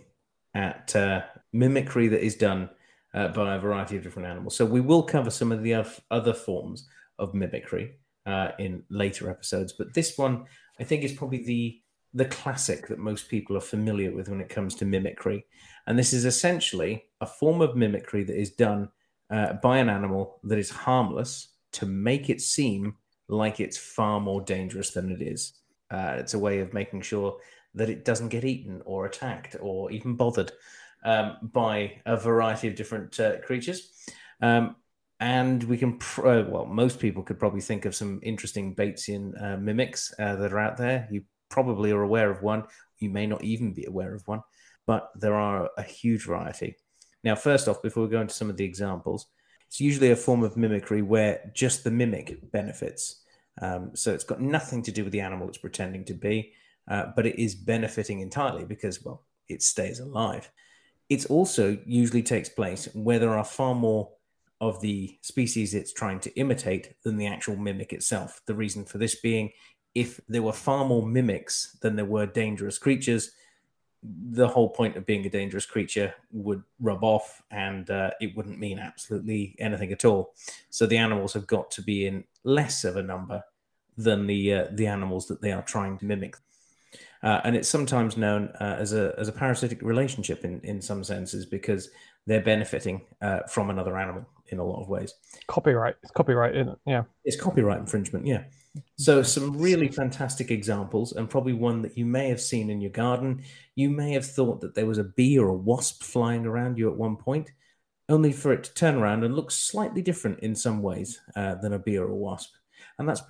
[0.54, 1.22] at uh,
[1.52, 2.70] mimicry that is done
[3.14, 4.56] uh, by a variety of different animals.
[4.56, 6.88] So we will cover some of the other forms
[7.18, 7.96] of mimicry
[8.26, 10.44] uh, in later episodes, but this one
[10.78, 11.80] I think is probably the
[12.12, 15.44] the classic that most people are familiar with when it comes to mimicry.
[15.86, 18.88] And this is essentially a form of mimicry that is done
[19.30, 22.96] uh, by an animal that is harmless to make it seem
[23.28, 25.52] like it's far more dangerous than it is.
[25.90, 27.38] Uh, it's a way of making sure
[27.74, 30.50] that it doesn't get eaten or attacked or even bothered
[31.04, 33.90] um, by a variety of different uh, creatures.
[34.42, 34.76] Um,
[35.20, 39.56] and we can, uh, well, most people could probably think of some interesting Batesian uh,
[39.58, 41.06] mimics uh, that are out there.
[41.10, 42.64] You probably are aware of one.
[42.98, 44.42] You may not even be aware of one,
[44.86, 46.76] but there are a huge variety.
[47.22, 49.26] Now, first off, before we go into some of the examples,
[49.66, 53.22] it's usually a form of mimicry where just the mimic benefits.
[53.60, 56.52] Um, so it's got nothing to do with the animal it's pretending to be,
[56.88, 60.50] uh, but it is benefiting entirely because, well, it stays alive.
[61.08, 64.10] It also usually takes place where there are far more
[64.60, 68.40] of the species it's trying to imitate than the actual mimic itself.
[68.46, 69.50] The reason for this being
[69.94, 73.32] if there were far more mimics than there were dangerous creatures,
[74.02, 78.58] the whole point of being a dangerous creature would rub off and uh, it wouldn't
[78.58, 80.32] mean absolutely anything at all.
[80.70, 83.42] So the animals have got to be in less of a number
[83.96, 86.36] than the uh, the animals that they are trying to mimic.
[87.22, 91.04] Uh, and it's sometimes known uh, as a as a parasitic relationship in in some
[91.04, 91.90] senses because
[92.26, 95.14] they're benefiting uh, from another animal in a lot of ways.
[95.46, 96.78] Copyright, it's copyright, isn't it?
[96.86, 98.26] Yeah, it's copyright infringement.
[98.26, 98.44] Yeah.
[98.96, 102.92] So some really fantastic examples, and probably one that you may have seen in your
[102.92, 103.42] garden.
[103.74, 106.88] You may have thought that there was a bee or a wasp flying around you
[106.88, 107.50] at one point,
[108.08, 111.72] only for it to turn around and look slightly different in some ways uh, than
[111.72, 112.52] a bee or a wasp,
[112.98, 113.22] and that's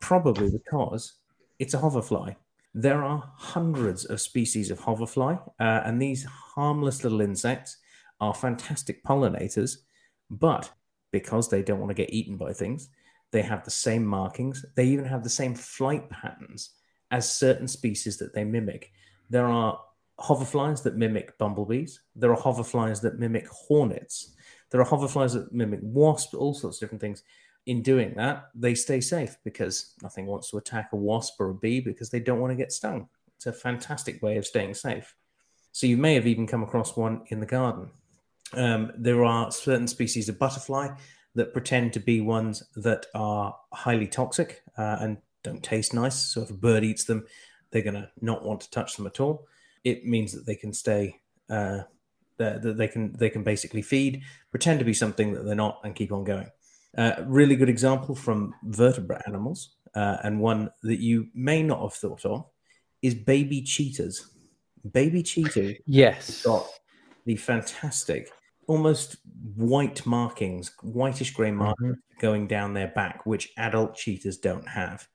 [0.00, 1.14] probably because
[1.58, 2.34] it's a hoverfly.
[2.74, 7.78] There are hundreds of species of hoverfly, uh, and these harmless little insects
[8.20, 9.78] are fantastic pollinators,
[10.30, 10.70] but
[11.12, 12.90] because they don't want to get eaten by things,
[13.32, 14.64] they have the same markings.
[14.74, 16.70] They even have the same flight patterns
[17.10, 18.92] as certain species that they mimic.
[19.30, 19.78] There are
[20.20, 22.00] hoverflies that mimic bumblebees.
[22.14, 24.34] There are hoverflies that mimic hornets.
[24.70, 27.22] There are hoverflies that mimic wasps, all sorts of different things.
[27.66, 31.54] In doing that, they stay safe because nothing wants to attack a wasp or a
[31.54, 33.08] bee because they don't want to get stung.
[33.36, 35.14] It's a fantastic way of staying safe.
[35.72, 37.90] So you may have even come across one in the garden.
[38.52, 40.90] Um, there are certain species of butterfly
[41.36, 46.16] that pretend to be ones that are highly toxic uh, and don't taste nice.
[46.16, 47.26] So if a bird eats them,
[47.70, 49.46] they're going to not want to touch them at all.
[49.84, 51.82] It means that they can stay, uh,
[52.38, 55.94] that they can they can basically feed, pretend to be something that they're not, and
[55.94, 56.50] keep on going.
[56.96, 61.94] Uh, really good example from vertebrate animals, uh, and one that you may not have
[61.94, 62.44] thought of
[63.02, 64.30] is baby cheetahs.
[64.92, 66.66] Baby cheetah, yes, got
[67.24, 68.30] the fantastic
[68.66, 69.16] almost
[69.54, 71.58] white markings, whitish grey mm-hmm.
[71.58, 72.20] markings mm-hmm.
[72.20, 75.06] going down their back, which adult cheetahs don't have.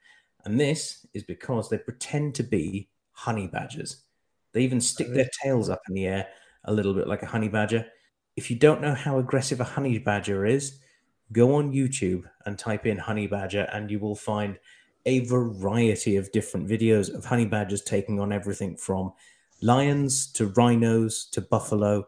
[0.46, 4.04] And this is because they pretend to be honey badgers.
[4.54, 6.28] They even stick their tails up in the air
[6.66, 7.86] a little bit like a honey badger.
[8.36, 10.80] If you don't know how aggressive a honey badger is,
[11.32, 14.58] go on YouTube and type in honey badger, and you will find
[15.06, 19.14] a variety of different videos of honey badgers taking on everything from
[19.62, 22.06] lions to rhinos to buffalo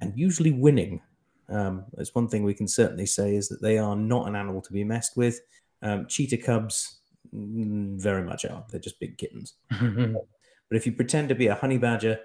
[0.00, 1.02] and usually winning.
[1.48, 4.60] Um, that's one thing we can certainly say is that they are not an animal
[4.62, 5.40] to be messed with.
[5.82, 6.98] Um, cheetah cubs
[7.34, 8.64] mm, very much are.
[8.70, 9.54] They're just big kittens.
[9.70, 12.18] but if you pretend to be a honey badger,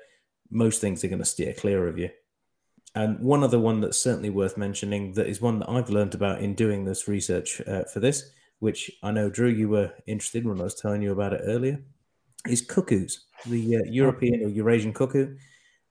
[0.49, 2.09] most things are going to steer clear of you.
[2.93, 6.41] And one other one that's certainly worth mentioning that is one that I've learned about
[6.41, 10.59] in doing this research uh, for this, which I know, Drew, you were interested when
[10.59, 11.81] I was telling you about it earlier,
[12.47, 13.27] is cuckoos.
[13.45, 15.37] The uh, European or Eurasian cuckoo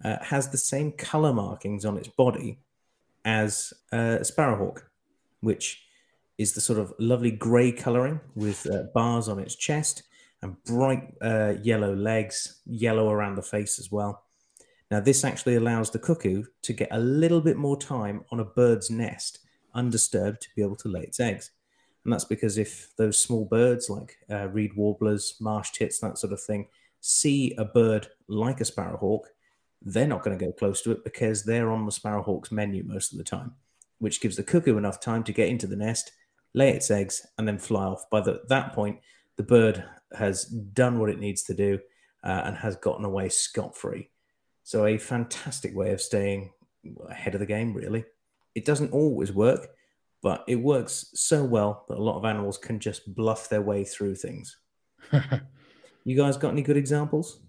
[0.05, 2.59] uh, has the same color markings on its body
[3.25, 4.83] as uh, a sparrowhawk,
[5.41, 5.85] which
[6.39, 10.05] is the sort of lovely grey coloring with uh, bars on its chest
[10.43, 14.25] and bright uh, yellow legs, yellow around the face as well.
[14.91, 18.45] Now, this actually allows the cuckoo to get a little bit more time on a
[18.45, 19.41] bird's nest
[19.75, 21.51] undisturbed to be able to lay its eggs.
[22.05, 26.33] And that's because if those small birds like uh, reed warblers, marsh tits, that sort
[26.33, 26.69] of thing,
[27.01, 29.27] see a bird like a sparrowhawk,
[29.83, 33.13] they're not going to go close to it because they're on the sparrowhawk's menu most
[33.13, 33.53] of the time,
[33.99, 36.13] which gives the cuckoo enough time to get into the nest,
[36.55, 38.09] lay its eggs, and then fly off.
[38.11, 38.99] By the, that point,
[39.37, 39.85] the bird
[40.17, 41.79] has done what it needs to do
[42.23, 44.11] uh, and has gotten away scot free.
[44.65, 46.53] So, a fantastic way of staying
[47.09, 48.05] ahead of the game, really.
[48.55, 49.69] It doesn't always work,
[50.23, 53.85] but it works so well that a lot of animals can just bluff their way
[53.85, 54.59] through things.
[56.05, 57.41] you guys got any good examples?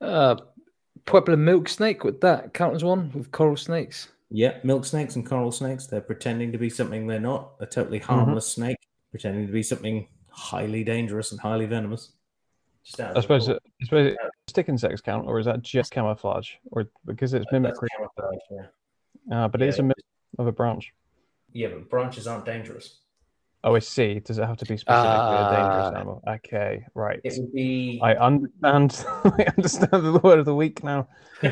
[0.00, 0.36] Uh,
[1.06, 4.08] Pueblo milk snake, with that count as one with coral snakes?
[4.30, 5.86] Yeah, milk snakes and coral snakes.
[5.86, 7.52] They're pretending to be something they're not.
[7.60, 8.76] A totally harmless snake
[9.10, 12.12] pretending to be something highly dangerous and highly venomous.
[12.84, 13.56] Just out of I suppose, pool.
[13.56, 14.18] it, I suppose it,
[14.48, 16.52] stick insects count, or is that just camouflage?
[16.70, 19.36] Or because it's mimicry, camouflage, yeah.
[19.44, 19.82] uh, but it is a Yeah.
[19.82, 20.04] mimic
[20.38, 20.92] of a branch.
[21.52, 23.00] yeah, but branches aren't dangerous.
[23.62, 24.20] Oh, I see.
[24.20, 25.96] Does it have to be specifically a dangerous Ah.
[25.96, 26.22] animal?
[26.26, 27.20] Okay, right.
[27.22, 28.00] It would be.
[28.02, 29.04] I understand.
[29.24, 31.08] I understand the word of the week now.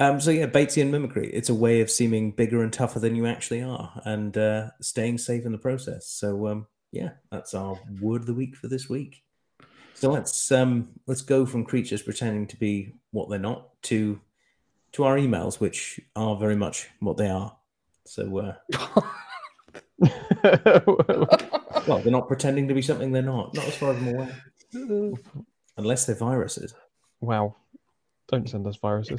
[0.00, 1.28] Um, so yeah, Batesian mimicry.
[1.32, 5.18] It's a way of seeming bigger and tougher than you actually are, and uh, staying
[5.18, 6.06] safe in the process.
[6.06, 9.24] So um, yeah, that's our word of the week for this week.
[9.94, 14.20] So let's um, let's go from creatures pretending to be what they're not to
[14.92, 17.56] to our emails, which are very much what they are.
[18.08, 18.54] So uh,
[21.86, 23.54] well, they're not pretending to be something they're not.
[23.54, 25.12] Not as far as I'm aware,
[25.76, 26.74] unless they're viruses.
[27.20, 27.54] wow.
[28.30, 29.18] Don't send us viruses.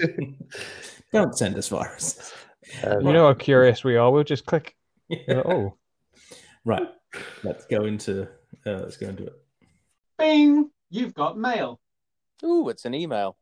[1.12, 2.32] Don't send us viruses.
[2.84, 4.12] Um, You know how curious we are.
[4.12, 4.76] We'll just click.
[5.12, 5.74] uh, oh,
[6.64, 6.88] Right.
[7.44, 8.24] Let's go into
[8.68, 9.34] uh, let's go into it.
[10.20, 10.70] Bing!
[10.92, 11.80] You've got mail.
[12.44, 13.36] Ooh, it's an email.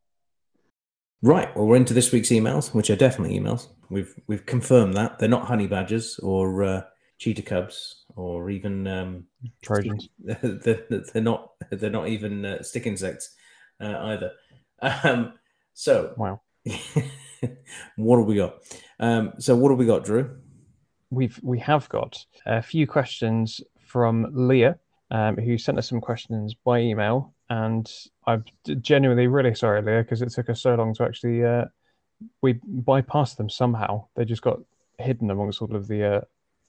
[1.21, 1.55] Right.
[1.55, 3.67] Well, we're into this week's emails, which are definitely emails.
[3.89, 6.81] We've we've confirmed that they're not honey badgers or uh,
[7.17, 9.25] cheetah cubs or even um,
[9.63, 10.09] Trojans.
[10.19, 13.35] they're, they're not they're not even uh, stick insects
[13.81, 14.31] uh, either.
[14.81, 15.33] Um,
[15.73, 16.41] so Wow.
[17.95, 18.57] what have we got?
[18.99, 20.37] Um, so what have we got, Drew?
[21.09, 24.77] We've we have got a few questions from Leah,
[25.09, 27.89] um, who sent us some questions by email, and
[28.27, 28.43] I'm
[28.81, 31.65] genuinely really sorry, Leah, because it took us so long to actually uh,
[32.41, 34.05] we bypassed them somehow.
[34.15, 34.59] They just got
[34.99, 36.21] hidden amongst all of the uh,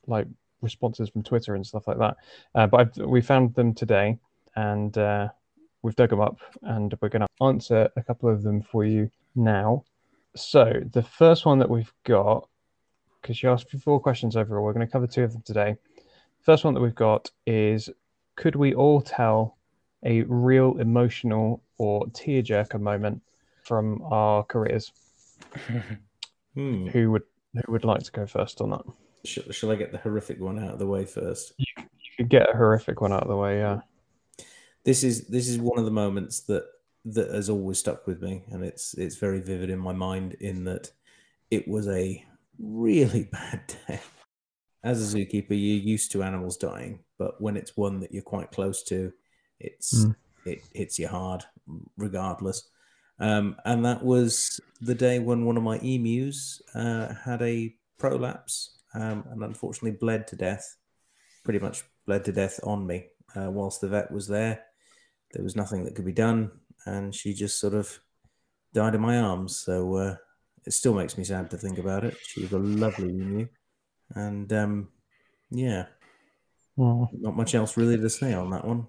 [0.07, 0.27] like
[0.63, 2.17] responses from Twitter and stuff like that.
[2.55, 4.19] Uh, but I've, we found them today,
[4.57, 5.29] and uh,
[5.83, 9.11] we've dug them up, and we're going to answer a couple of them for you
[9.35, 9.85] now.
[10.37, 12.49] So the first one that we've got
[13.21, 14.65] because you asked for four questions overall.
[14.65, 15.77] We're going to cover two of them today.
[16.41, 17.91] First one that we've got is
[18.37, 19.58] Could we all tell
[20.05, 23.22] a real emotional or tearjerker moment
[23.64, 24.92] from our careers?
[26.55, 26.88] Hmm.
[26.88, 27.22] Who would
[27.55, 28.82] who would like to go first on that?
[29.24, 31.53] Shall, shall I get the horrific one out of the way first?
[31.57, 31.84] You
[32.16, 33.82] could get a horrific one out of the way, yeah.
[34.84, 36.64] this is this is one of the moments that
[37.05, 40.64] that has always stuck with me and it's it's very vivid in my mind in
[40.64, 40.90] that
[41.51, 42.24] it was a
[42.59, 44.01] really bad day
[44.82, 48.51] as a zookeeper you're used to animals dying but when it's one that you're quite
[48.51, 49.12] close to
[49.61, 50.17] it's Mm.
[50.45, 51.45] it hits you hard
[51.97, 52.69] regardless
[53.21, 58.79] um, and that was the day when one of my emus uh, had a prolapse
[58.95, 60.77] um, and unfortunately bled to death
[61.45, 63.07] pretty much bled to death on me
[63.37, 64.65] uh, whilst the vet was there.
[65.33, 66.51] There was nothing that could be done,
[66.87, 68.01] and she just sort of
[68.73, 69.57] died in my arms.
[69.57, 70.17] So uh,
[70.65, 72.17] it still makes me sad to think about it.
[72.23, 73.47] She was a lovely emu,
[74.15, 74.89] and um,
[75.51, 75.87] yeah,
[76.79, 77.09] Oh.
[77.13, 78.87] not much else really to say on that one.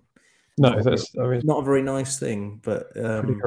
[0.59, 3.41] No, Not that's I mean, Not a very nice thing, but um,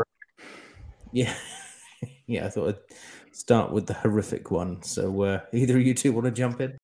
[1.13, 1.35] yeah,
[2.27, 2.47] yeah.
[2.47, 2.97] I thought I'd
[3.37, 4.83] start with the horrific one.
[4.83, 6.77] So uh, either of you two want to jump in?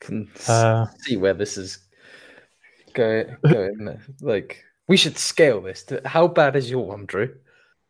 [0.00, 1.78] can Uh, see where this is
[2.94, 3.36] going.
[3.46, 4.00] going.
[4.22, 5.82] like, we should scale this.
[5.84, 7.34] To, how bad is your one, Drew?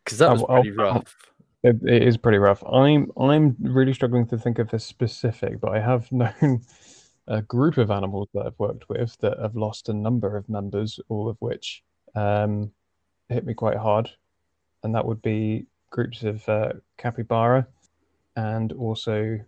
[0.04, 1.14] Because that I'll- was I'll- pretty rough.
[1.64, 2.62] It, it is pretty rough.
[2.64, 6.62] I'm I'm really struggling to think of a specific, but I have known
[7.28, 10.98] a group of animals that I've worked with that have lost a number of members,
[11.08, 11.82] all of which
[12.14, 12.72] um,
[13.28, 14.10] hit me quite hard,
[14.82, 17.66] and that would be groups of uh, capybara
[18.36, 19.38] and also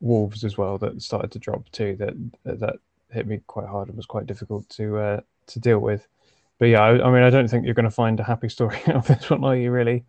[0.00, 1.96] wolves as well that started to drop too.
[1.96, 2.14] That
[2.44, 2.76] that
[3.10, 6.06] hit me quite hard and was quite difficult to uh, to deal with.
[6.58, 8.78] But yeah, I, I mean, I don't think you're going to find a happy story
[8.86, 9.70] out of this one, are you?
[9.70, 10.04] Really?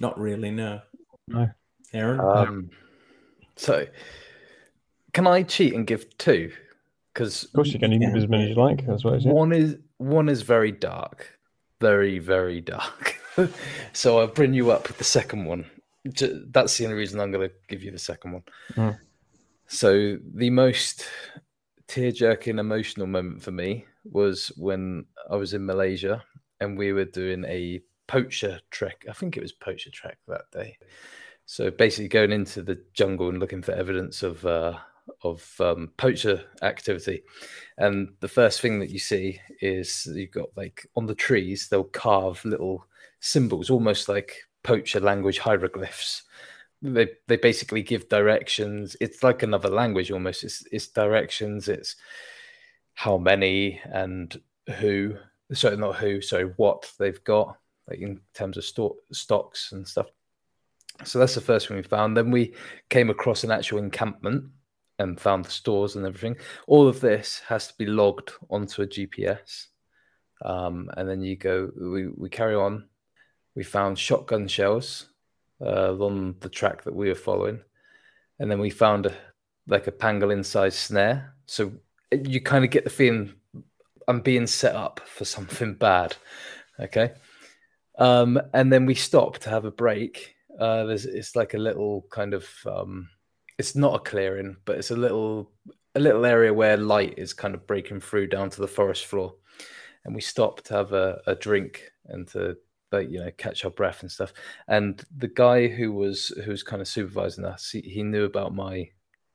[0.00, 0.50] Not really.
[0.50, 0.80] No.
[1.28, 1.50] No.
[1.92, 2.20] Aaron.
[2.20, 2.70] Um,
[3.56, 3.86] so,
[5.14, 6.52] can I cheat and give two?
[7.14, 7.92] Because Of course, you can.
[7.92, 8.82] You can give as many as you like.
[8.82, 11.38] What I one is one is very dark,
[11.80, 13.18] very very dark.
[13.92, 15.64] so I'll bring you up with the second one.
[16.04, 18.42] That's the only reason I'm going to give you the second one.
[18.74, 18.98] Mm.
[19.68, 21.06] So the most
[21.86, 26.22] tear-jerking emotional moment for me was when I was in Malaysia
[26.60, 29.06] and we were doing a poacher trek.
[29.08, 30.76] I think it was poacher trek that day.
[31.46, 34.74] So basically going into the jungle and looking for evidence of uh,
[35.22, 37.22] of um, poacher activity.
[37.78, 41.84] And the first thing that you see is you've got like on the trees, they'll
[41.84, 42.86] carve little
[43.20, 46.22] symbols, almost like poacher language hieroglyphs.
[46.82, 48.96] they they basically give directions.
[49.00, 50.44] It's like another language almost.
[50.44, 51.68] It's it's directions.
[51.68, 51.96] It's
[52.94, 54.40] how many and
[54.78, 55.16] who.
[55.52, 56.20] Sorry, not who.
[56.20, 60.06] Sorry, what they've got, like in terms of store, stocks and stuff.
[61.04, 62.16] So that's the first one we found.
[62.16, 62.54] Then we
[62.88, 64.44] came across an actual encampment
[64.98, 66.36] and found the stores and everything.
[66.66, 69.66] All of this has to be logged onto a GPS.
[70.44, 72.88] Um, and then you go, we, we carry on.
[73.54, 75.06] We found shotgun shells
[75.60, 77.60] uh, on the track that we were following.
[78.38, 79.14] And then we found a,
[79.66, 81.34] like a pangolin sized snare.
[81.46, 81.72] So
[82.12, 83.34] you kind of get the feeling
[84.06, 86.16] I'm being set up for something bad.
[86.78, 87.12] Okay.
[87.98, 90.34] Um, and then we stop to have a break.
[90.58, 93.08] Uh, there's it's like a little kind of um,
[93.58, 95.50] it's not a clearing, but it's a little
[95.94, 99.34] a little area where light is kind of breaking through down to the forest floor.
[100.04, 102.56] And we stop to have a, a drink and to
[102.92, 104.32] like you know catch our breath and stuff.
[104.68, 108.54] And the guy who was who was kind of supervising us, he, he knew about
[108.54, 108.88] my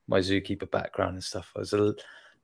[0.07, 1.51] my zookeeper background and stuff.
[1.55, 1.93] I was a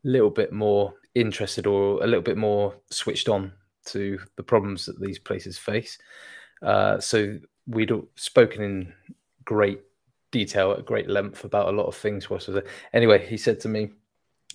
[0.04, 3.52] little bit more interested or a little bit more switched on
[3.86, 5.98] to the problems that these places face.
[6.62, 8.94] Uh, so we'd spoken in
[9.46, 9.80] great
[10.40, 12.30] detail at great length about a lot of things.
[12.30, 12.66] Was there.
[12.94, 13.26] anyway?
[13.26, 13.92] He said to me,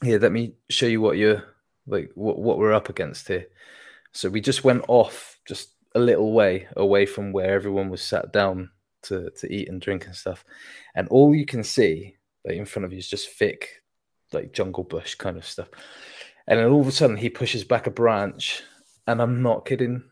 [0.03, 1.43] "Here, let me show you what you're
[1.87, 3.47] like, what what we're up against here."
[4.13, 8.33] So we just went off just a little way away from where everyone was sat
[8.33, 8.71] down
[9.05, 10.45] to to eat and drink and stuff,
[10.95, 13.83] and all you can see like in front of you is just thick,
[14.33, 15.69] like jungle bush kind of stuff.
[16.47, 18.63] And then all of a sudden, he pushes back a branch,
[19.07, 20.03] and I'm not kidding.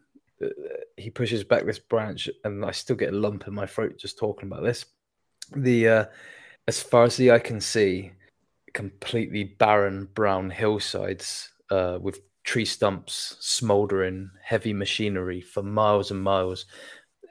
[0.43, 0.49] Uh,
[0.97, 4.19] he pushes back this branch, and I still get a lump in my throat just
[4.19, 4.87] talking about this.
[5.55, 6.05] The uh,
[6.66, 8.12] as far as the eye can see,
[8.74, 16.66] completely barren brown hillsides uh, with tree stumps smoldering, heavy machinery for miles and miles,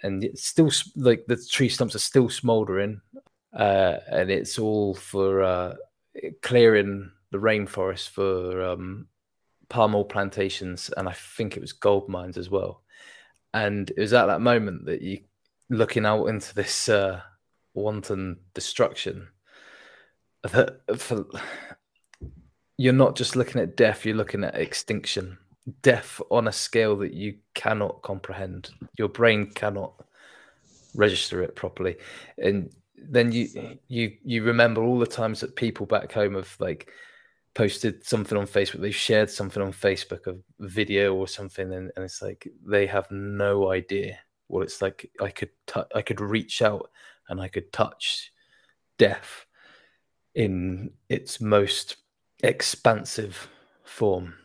[0.03, 3.01] and it's still like the tree stumps are still smoldering,
[3.53, 5.75] uh, and it's all for uh,
[6.41, 9.07] clearing the rainforest for um,
[9.69, 12.83] palm oil plantations, and I think it was gold mines as well.
[13.53, 15.19] And it was at that moment that you
[15.69, 17.21] looking out into this uh,
[17.77, 19.27] wanton destruction
[20.43, 21.25] that for
[22.77, 25.37] you're not just looking at death, you're looking at extinction.
[25.81, 28.69] Death on a scale that you cannot comprehend.
[28.97, 29.93] Your brain cannot
[30.95, 31.97] register it properly.
[32.37, 36.91] And then you you you remember all the times that people back home have like
[37.53, 42.05] posted something on Facebook, they've shared something on Facebook, a video or something, and, and
[42.05, 45.09] it's like they have no idea what it's like.
[45.19, 46.91] I could t- I could reach out
[47.29, 48.31] and I could touch
[48.97, 49.45] death
[50.35, 51.97] in its most
[52.43, 53.47] expansive
[53.83, 54.35] form.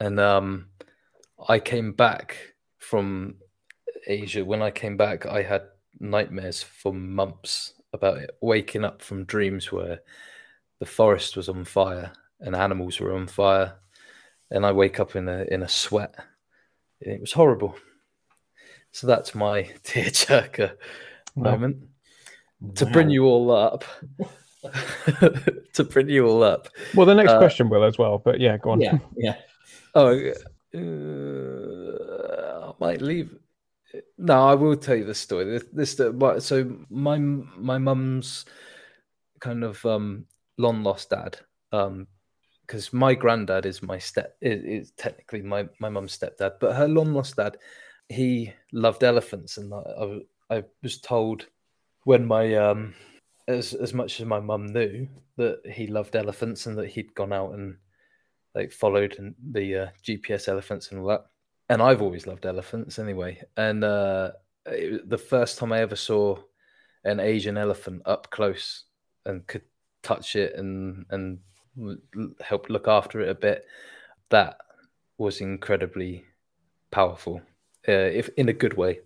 [0.00, 0.66] And um,
[1.48, 2.36] I came back
[2.78, 3.36] from
[4.06, 4.44] Asia.
[4.44, 5.62] When I came back, I had
[6.00, 10.00] nightmares for months about it, waking up from dreams where
[10.78, 13.74] the forest was on fire and animals were on fire,
[14.50, 16.14] and I wake up in a in a sweat.
[17.00, 17.76] It was horrible.
[18.92, 20.76] So that's my tearjerker
[21.34, 21.50] wow.
[21.52, 21.88] moment.
[22.60, 22.72] Wow.
[22.74, 23.84] To bring you all up,
[25.74, 26.68] to bring you all up.
[26.94, 28.80] Well, the next uh, question will as well, but yeah, go on.
[28.80, 29.36] Yeah, yeah.
[29.94, 30.10] Oh,
[30.74, 33.36] uh, I might leave.
[34.18, 35.44] No, I will tell you the story.
[35.44, 38.44] This, this so my my mum's
[39.40, 41.38] kind of um, long lost dad.
[41.72, 42.08] Um,
[42.68, 46.86] because my granddad is my step is, is technically my my mum's stepdad, but her
[46.86, 47.56] long lost dad,
[48.08, 51.46] he loved elephants, and I, I was told
[52.08, 52.94] when my um
[53.48, 55.06] as as much as my mum knew
[55.36, 57.76] that he loved elephants and that he'd gone out and
[58.54, 61.26] like followed the uh, GPS elephants and all that.
[61.68, 63.42] And I've always loved elephants anyway.
[63.58, 64.30] And uh,
[64.64, 66.38] it, the first time I ever saw
[67.04, 68.84] an Asian elephant up close
[69.26, 69.66] and could
[70.02, 71.40] touch it and and
[72.40, 73.66] help look after it a bit,
[74.30, 74.56] that
[75.18, 76.24] was incredibly
[76.90, 77.42] powerful,
[77.86, 79.00] uh, if in a good way.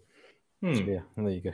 [0.62, 0.74] Hmm.
[0.74, 1.52] So, yeah, there you go.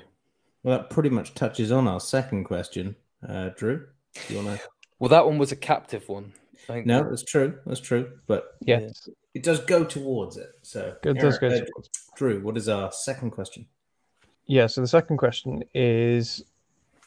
[0.63, 2.97] Well, that pretty much touches on our second question,
[3.27, 3.87] uh, Drew.
[4.27, 4.67] Do you want to?
[4.99, 6.33] Well, that one was a captive one.
[6.69, 7.59] No, that's true.
[7.67, 8.19] That's true.
[8.27, 10.51] But yes, it does go towards it.
[10.63, 11.89] So it does go uh, towards.
[12.17, 13.67] Drew, what is our second question?
[14.47, 14.67] Yeah.
[14.67, 16.43] So the second question is,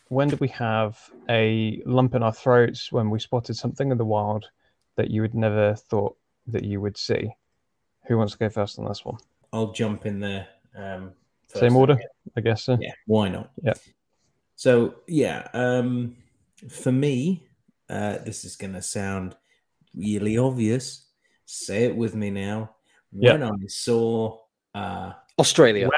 [0.07, 0.97] when did we have
[1.29, 4.49] a lump in our throats when we spotted something in the wild
[4.95, 7.29] that you would never thought that you would see?
[8.07, 9.17] Who wants to go first on this one?
[9.53, 10.47] I'll jump in there.
[10.75, 11.11] Um,
[11.59, 11.97] same order,
[12.35, 12.63] I guess.
[12.63, 12.77] So.
[12.79, 13.51] Yeah, why not?
[13.63, 13.73] Yeah.
[14.55, 16.15] So yeah, um,
[16.69, 17.47] for me,
[17.89, 19.35] uh, this is going to sound
[19.95, 21.07] really obvious.
[21.45, 22.71] Say it with me now.
[23.11, 24.37] When I saw
[24.73, 25.89] uh, Australia,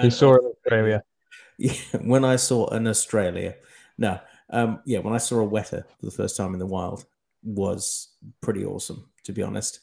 [0.00, 1.02] he saw it Australia.
[1.58, 1.72] yeah,
[2.02, 3.56] when I saw an Australia,
[3.98, 4.18] no,
[4.50, 7.04] um, yeah, when I saw a weta for the first time in the wild,
[7.42, 8.08] was
[8.40, 9.10] pretty awesome.
[9.24, 9.80] To be honest,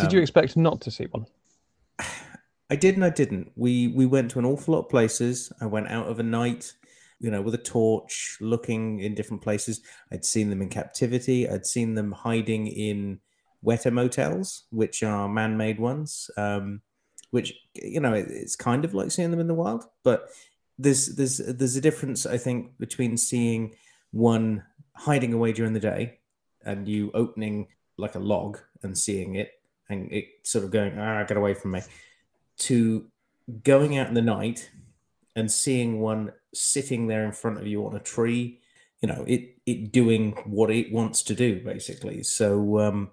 [0.00, 1.26] Did you Um, expect not to see one?
[2.72, 3.52] I did and I didn't.
[3.54, 5.52] We we went to an awful lot of places.
[5.60, 6.72] I went out of a night,
[7.20, 9.82] you know, with a torch, looking in different places.
[10.10, 11.46] I'd seen them in captivity.
[11.46, 13.20] I'd seen them hiding in
[13.62, 16.30] weta motels, which are man-made ones.
[16.38, 16.80] Um,
[17.30, 20.30] which you know, it, it's kind of like seeing them in the wild, but
[20.78, 23.74] there's there's there's a difference, I think, between seeing
[24.12, 24.64] one
[24.96, 26.20] hiding away during the day
[26.64, 27.68] and you opening
[27.98, 29.50] like a log and seeing it
[29.90, 31.82] and it sort of going, ah, get away from me
[32.58, 33.06] to
[33.62, 34.70] going out in the night
[35.34, 38.60] and seeing one sitting there in front of you on a tree
[39.00, 42.22] you know it it doing what it wants to do basically.
[42.22, 43.10] So um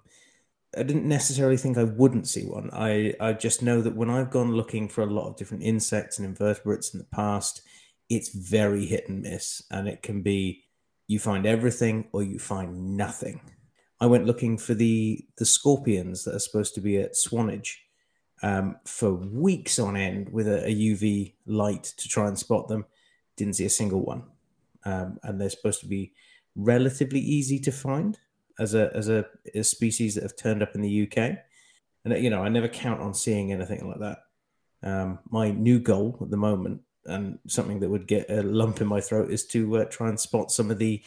[0.78, 2.70] i didn't necessarily think i wouldn't see one.
[2.72, 6.18] I i just know that when i've gone looking for a lot of different insects
[6.18, 7.62] and invertebrates in the past
[8.10, 9.62] it's very hit and miss.
[9.70, 10.64] And it can be
[11.06, 13.40] you find everything or you find nothing.
[14.00, 17.82] I went looking for the the scorpions that are supposed to be at Swanage
[18.42, 22.86] um, for weeks on end with a, a UV light to try and spot them.
[23.36, 24.24] Didn't see a single one,
[24.84, 26.12] um, and they're supposed to be
[26.56, 28.18] relatively easy to find
[28.58, 29.24] as a as a,
[29.62, 31.38] species that have turned up in the UK.
[32.04, 34.18] And you know, I never count on seeing anything like that.
[34.82, 38.86] Um, my new goal at the moment, and something that would get a lump in
[38.86, 41.02] my throat, is to uh, try and spot some of the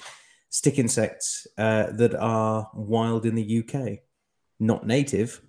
[0.50, 4.00] stick insects uh, that are wild in the UK,
[4.60, 5.42] not native,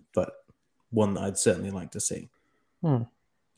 [0.94, 2.28] one that I'd certainly like to see.
[2.82, 3.02] Hmm.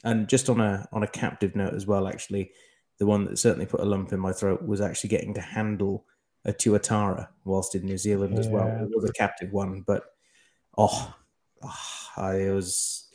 [0.05, 2.53] And just on a on a captive note as well, actually,
[2.99, 6.05] the one that certainly put a lump in my throat was actually getting to handle
[6.45, 8.67] a tuatara whilst in New Zealand as well.
[8.67, 8.83] Yeah.
[8.83, 10.05] It was a captive one, but
[10.79, 11.15] oh,
[11.63, 13.09] ah, I was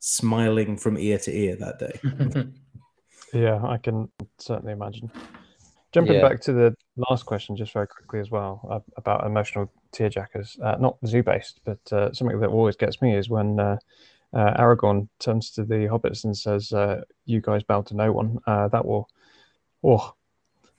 [0.00, 2.44] smiling from ear to ear that day.
[3.32, 5.10] Yeah, I can certainly imagine.
[5.92, 6.28] Jumping Yeah.
[6.28, 10.60] back to the last question, just very quickly as well, uh, about emotional tearjackers.
[10.62, 13.76] Uh, not zoo based, but uh, something that always gets me is when uh,
[14.32, 18.38] uh, Aragorn turns to the hobbits and says, uh, You guys bow to no one.
[18.46, 19.08] Uh, that will.
[19.84, 20.14] Oh,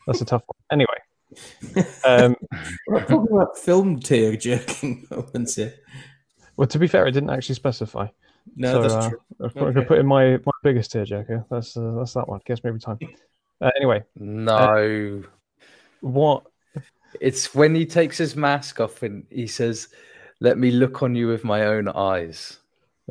[0.07, 0.55] that's a tough one.
[0.71, 2.35] Anyway, um,
[2.87, 5.73] We're not talking about film tear jerking moments here.
[6.57, 8.07] well, to be fair, it didn't actually specify.
[8.55, 9.19] No, So, that's uh, true.
[9.45, 9.87] I've probably Okay.
[9.87, 11.45] put in my, my biggest tearjerker.
[11.49, 12.41] That's uh, that's that one.
[12.45, 12.99] Gets me every time.
[13.61, 15.23] Uh, anyway, no.
[16.01, 16.43] what
[17.21, 19.89] It's when he takes his mask off and he says,
[20.39, 22.59] Let me look on you with my own eyes.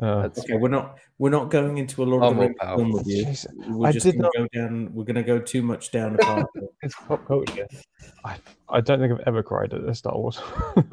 [0.01, 2.57] uh, Okay, we're not we're not going into a Lord Oh, of the more Rings
[2.59, 2.85] powerful.
[2.85, 3.25] film review.
[3.25, 4.93] Jeez, We're I just did going to go down.
[4.93, 6.45] We're going to go too much down the path.
[6.81, 7.67] it's pop culture.
[8.25, 8.35] I,
[8.69, 10.41] I don't think I've ever cried at a Star Wars.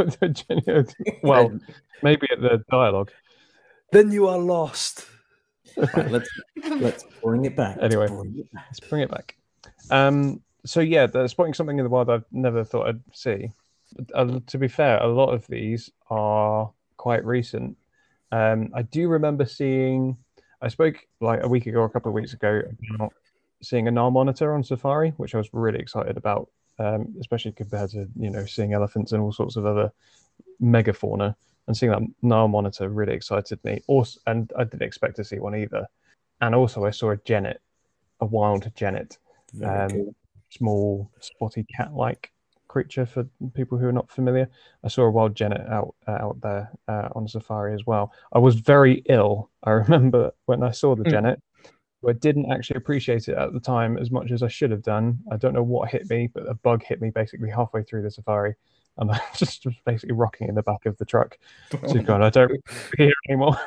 [1.23, 1.59] Well,
[2.03, 3.11] maybe at the dialogue.
[3.93, 5.07] then you are lost.
[5.77, 6.29] right, let's
[6.81, 7.79] let's bring it back.
[7.81, 8.09] Let's Anyway.
[8.09, 8.65] bring it back.
[8.69, 9.37] Let's bring it back.
[9.91, 13.53] Um, so yeah, spotting something in the wild I've never thought I'd see.
[14.15, 17.77] Uh, to be fair, a lot of these are quite recent.
[18.33, 20.17] Um, I do remember seeing.
[20.63, 22.63] I spoke like a week ago, a couple of weeks ago,
[22.95, 23.15] about
[23.63, 27.91] seeing a Nile monitor on safari, which I was really excited about, um, especially compared
[27.91, 29.91] to you know seeing elephants and all sorts of other
[30.63, 31.35] megafauna.
[31.67, 33.81] And seeing that Nile monitor really excited me.
[33.87, 35.87] Also, and I didn't expect to see one either.
[36.41, 37.61] And also, I saw a genet,
[38.21, 39.19] a wild genet,
[39.63, 40.15] um, cool.
[40.51, 42.31] Small spotty cat-like
[42.69, 43.25] creature for
[43.55, 44.49] people who are not familiar.
[44.85, 48.13] I saw a wild genet out uh, out there uh, on safari as well.
[48.33, 49.51] I was very ill.
[49.65, 51.11] I remember when I saw the Hmm.
[51.11, 51.43] genet.
[52.09, 55.19] I didn't actually appreciate it at the time as much as I should have done.
[55.31, 58.11] I don't know what hit me, but a bug hit me basically halfway through the
[58.11, 58.55] safari,
[58.97, 61.37] and I was just was basically rocking in the back of the truck.
[61.89, 62.53] So God, I don't
[62.97, 63.59] hear anymore.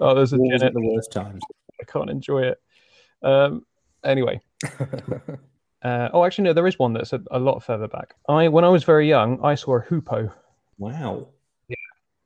[0.00, 0.74] oh, there's a Wars genet.
[0.74, 1.42] the worst times.
[1.80, 2.58] I can't enjoy it.
[3.22, 3.64] Um,
[4.04, 4.40] anyway,
[5.82, 8.14] uh, oh, actually, no, there is one that's a, a lot further back.
[8.28, 10.32] I, when I was very young, I saw a hoopoe.
[10.78, 11.28] Wow.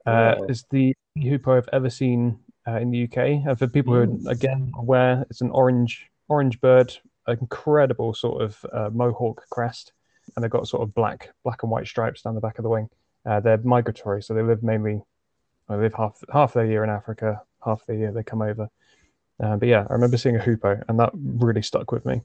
[0.07, 0.47] Uh, Wow.
[0.49, 3.17] It's the hoopoe I've ever seen uh, in the UK.
[3.47, 6.97] And for people who are again aware, it's an orange orange bird,
[7.29, 9.93] incredible sort of uh, mohawk crest,
[10.35, 12.69] and they've got sort of black black and white stripes down the back of the
[12.69, 12.89] wing.
[13.27, 15.03] Uh, they're migratory, so they live mainly.
[15.69, 18.69] They live half half their year in Africa, half the year they come over.
[19.43, 22.23] Uh, but yeah, I remember seeing a hoopoe, and that really stuck with me.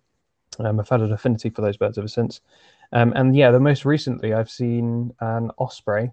[0.58, 2.42] Um, I've had an affinity for those birds ever since.
[2.92, 6.12] Um, and yeah, the most recently I've seen an osprey,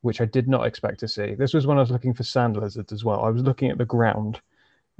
[0.00, 1.34] which I did not expect to see.
[1.34, 3.24] This was when I was looking for sand lizards as well.
[3.24, 4.40] I was looking at the ground,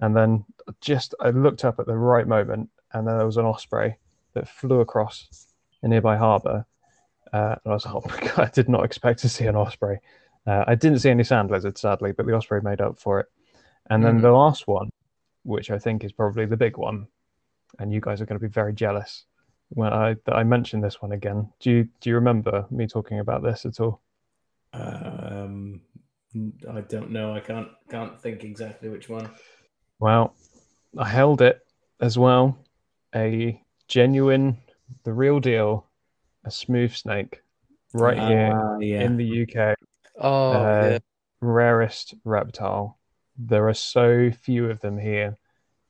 [0.01, 0.45] and then
[0.81, 3.97] just I looked up at the right moment, and then there was an osprey
[4.35, 5.47] that flew across
[5.83, 6.67] a nearby harbour.
[7.33, 9.57] Uh, and I was like, oh my god, I did not expect to see an
[9.57, 9.99] osprey.
[10.47, 13.27] Uh, I didn't see any sand lizards, sadly, but the osprey made up for it.
[13.91, 14.23] And then Mhm.
[14.23, 14.91] the last one,
[15.45, 17.09] which I think is probably the big one,
[17.79, 19.25] and you guys are going to be very jealous
[19.71, 21.51] when I that I mentioned this one again.
[21.61, 24.01] Do you do you remember me talking about this at all?
[24.73, 25.81] Um,
[26.71, 27.35] I don't know.
[27.35, 29.31] I can't can't think exactly which one.
[29.99, 30.35] Well,
[30.99, 31.67] I held it
[32.01, 32.59] as well.
[33.15, 34.59] A genuine,
[35.05, 35.87] the real deal,
[36.45, 37.41] a smooth snake,
[37.95, 39.03] right here Ah, yeah.
[39.03, 39.77] in the UK.
[40.21, 40.99] Oh, uh, yeah.
[41.41, 42.99] rarest reptile.
[43.39, 45.37] There are so few of them here,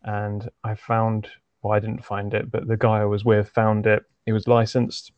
[0.02, 1.28] and I found.
[1.66, 4.04] Well, I didn't find it, but the guy I was with found it.
[4.24, 5.10] He was licensed,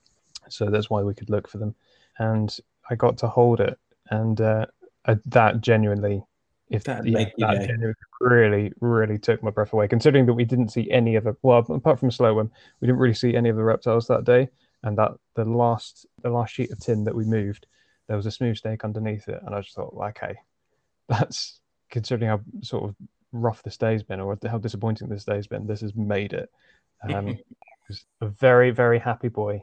[0.48, 1.74] so that's why we could look for them.
[2.18, 2.56] And
[2.88, 4.64] I got to hold it, and uh,
[5.04, 6.24] uh, that genuinely,
[6.70, 9.88] if That'd yeah, that genuinely really, really took my breath away.
[9.88, 12.50] Considering that we didn't see any of the well, apart from slow one,
[12.80, 14.48] we didn't really see any of the reptiles that day.
[14.84, 17.66] And that the last, the last sheet of tin that we moved,
[18.06, 20.34] there was a smooth snake underneath it, and I just thought, okay,
[21.10, 21.60] that's
[21.90, 22.96] considering how sort of
[23.32, 25.66] rough this day's been, or how disappointing this day's been.
[25.66, 26.50] This has made it.
[27.08, 29.62] Um, I a very, very happy boy.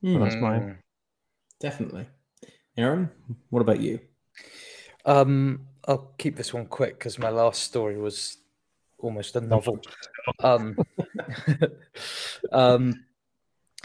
[0.00, 0.62] Hmm, that's mine.
[0.62, 0.76] Mm.
[1.60, 2.06] definitely.
[2.78, 3.10] Aaron,
[3.50, 4.00] what about you?
[5.04, 8.38] Um, I'll keep this one quick because my last story was
[8.98, 9.80] almost a novel.
[10.42, 10.76] Um,
[12.52, 13.04] um,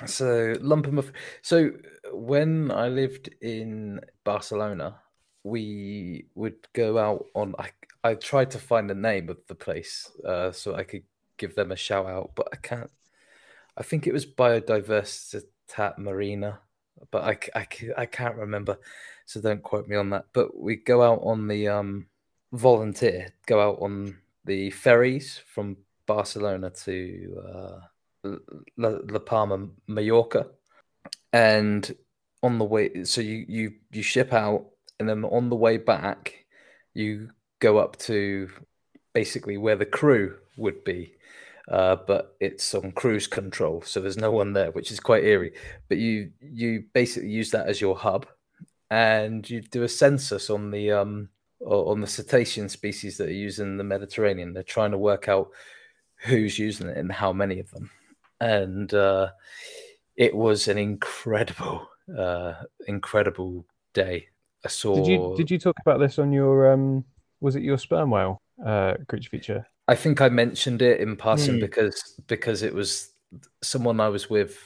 [0.06, 1.11] so lump 'em of.
[1.41, 1.72] So
[2.11, 4.99] when I lived in Barcelona,
[5.44, 7.56] we would go out on.
[7.60, 7.69] I
[8.03, 11.03] I tried to find the name of the place uh, so I could
[11.38, 12.90] give them a shout out, but I can't.
[13.78, 16.60] I think it was Biodiversitat Marina,
[17.11, 17.68] but I, I,
[17.98, 18.78] I can't remember,
[19.26, 20.26] so don't quote me on that.
[20.34, 22.07] But we go out on the um,
[22.52, 28.30] volunteer, go out on the ferries from Barcelona to uh,
[28.78, 30.48] La, La Palma, Mallorca,
[31.34, 31.95] and
[32.44, 34.65] on the way, so you you you ship out,
[34.99, 36.45] and then on the way back,
[36.94, 37.30] you
[37.62, 38.50] go up to
[39.14, 41.16] basically where the crew would be.
[41.70, 45.54] Uh, but it's on cruise control, so there's no one there, which is quite eerie.
[45.88, 48.26] But you you basically use that as your hub,
[48.90, 51.30] and you do a census on the um
[51.62, 54.54] on the cetacean species that are used in the Mediterranean.
[54.54, 55.52] They're trying to work out
[56.18, 57.90] who's using it and how many of them.
[58.40, 59.30] And uh,
[60.16, 62.54] it was an incredible, uh,
[62.88, 64.28] incredible day.
[64.66, 64.96] I saw.
[64.96, 67.06] Did you did you talk about this on your um?
[67.42, 69.66] Was it your sperm whale uh creature feature?
[69.88, 71.62] I think I mentioned it in passing Hmm.
[71.62, 73.12] because because it was
[73.62, 74.58] someone I was with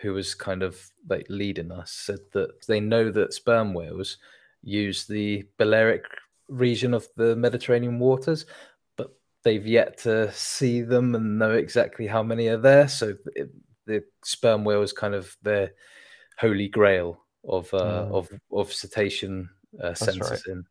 [0.00, 4.18] who was kind of like leading us said that they know that sperm whales
[4.62, 6.04] use the Balearic
[6.48, 8.46] region of the Mediterranean waters,
[8.96, 9.10] but
[9.42, 12.88] they've yet to see them and know exactly how many are there.
[12.88, 13.50] So it,
[13.86, 15.72] the sperm whale is kind of their
[16.38, 18.12] holy grail of uh, Mm.
[18.14, 19.48] of of cetacean
[19.82, 19.96] uh, right.
[19.98, 20.64] censusing.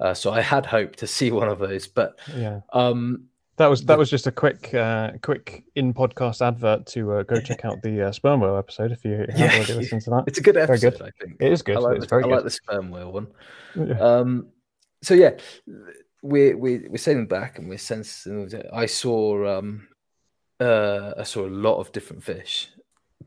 [0.00, 3.84] Uh, so I had hoped to see one of those, but Yeah, um, that was
[3.84, 7.82] that was just a quick uh quick in podcast advert to uh, go check out
[7.82, 9.54] the uh, sperm whale episode if you haven't Yeah.
[9.56, 10.24] already listened to that.
[10.28, 11.02] It's a good Very episode, good.
[11.02, 11.36] I think.
[11.40, 11.76] It is good.
[11.76, 12.34] I like, it's the, very I good.
[12.36, 13.26] like the sperm whale one.
[13.76, 13.98] Yeah.
[14.00, 14.46] Um,
[15.02, 15.32] so yeah,
[16.22, 18.50] we're we, we're sailing back and we're sensing.
[18.72, 19.88] I saw um,
[20.58, 22.68] uh, I saw a lot of different fish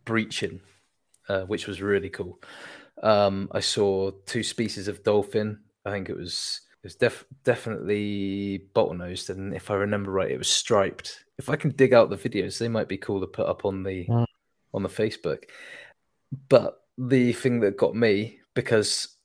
[0.06, 0.62] breaching,
[1.30, 2.42] uh, which was really cool.
[3.04, 5.60] Um, I saw two species of dolphin.
[5.86, 10.38] I think it was it was def- definitely bottlenose, and if I remember right, it
[10.38, 11.24] was striped.
[11.38, 13.84] If I can dig out the videos, they might be cool to put up on
[13.84, 14.26] the Mm.
[14.74, 15.44] on the Facebook.
[16.50, 19.18] But the thing that got me because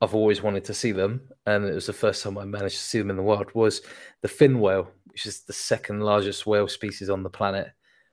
[0.00, 2.82] I've always wanted to see them, and it was the first time I managed to
[2.82, 3.82] see them in the wild, was
[4.22, 7.68] the fin whale, which is the second largest whale species on the planet.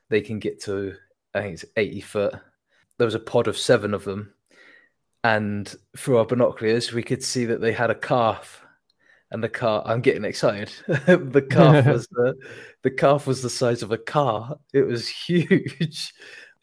[0.10, 0.96] They can get to,
[1.34, 2.34] I think it's 80 foot.
[2.98, 4.34] There was a pod of seven of them,
[5.24, 8.62] and through our binoculars, we could see that they had a calf.
[9.32, 10.72] And the calf, I'm getting excited.
[10.88, 12.36] the calf was the,
[12.84, 14.58] the calf was the size of a car.
[14.74, 16.14] It was huge.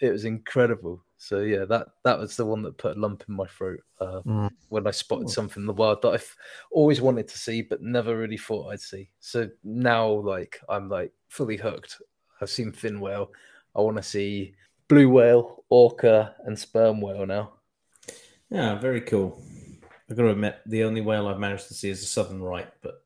[0.01, 1.05] It was incredible.
[1.18, 4.20] So yeah, that that was the one that put a lump in my throat uh,
[4.26, 4.51] Mm.
[4.68, 6.36] when I spotted something in the wild that I've
[6.70, 9.09] always wanted to see, but never really thought I'd see.
[9.20, 12.01] So now, like I'm like fully hooked.
[12.43, 13.31] I've seen fin whale.
[13.74, 14.55] I want to see
[14.89, 17.55] blue whale, orca, and sperm whale now.
[18.55, 19.43] Yeah, very cool.
[20.09, 22.68] I've got to admit, the only whale I've managed to see is the southern right,
[22.82, 23.05] but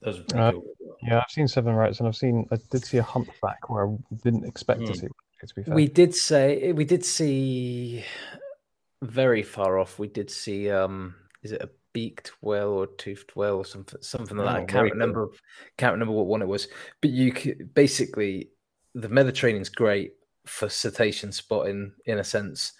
[0.00, 0.76] those are pretty Uh, cool.
[1.02, 3.96] Yeah, I've seen southern rights, and I've seen I did see a humpback where I
[4.22, 5.00] didn't expect to Mm.
[5.00, 5.08] see.
[5.46, 8.04] To be fair, We did say we did see
[9.02, 9.98] very far off.
[9.98, 14.36] We did see um is it a beaked whale or toothed whale or something something
[14.36, 14.56] like that.
[14.56, 15.00] I Oh, can't very cool.
[15.00, 15.28] remember
[15.76, 16.68] can't remember what one it was.
[17.00, 18.50] But you could basically
[18.94, 20.14] the Mediterranean's great
[20.46, 22.72] for cetacean spotting in a sense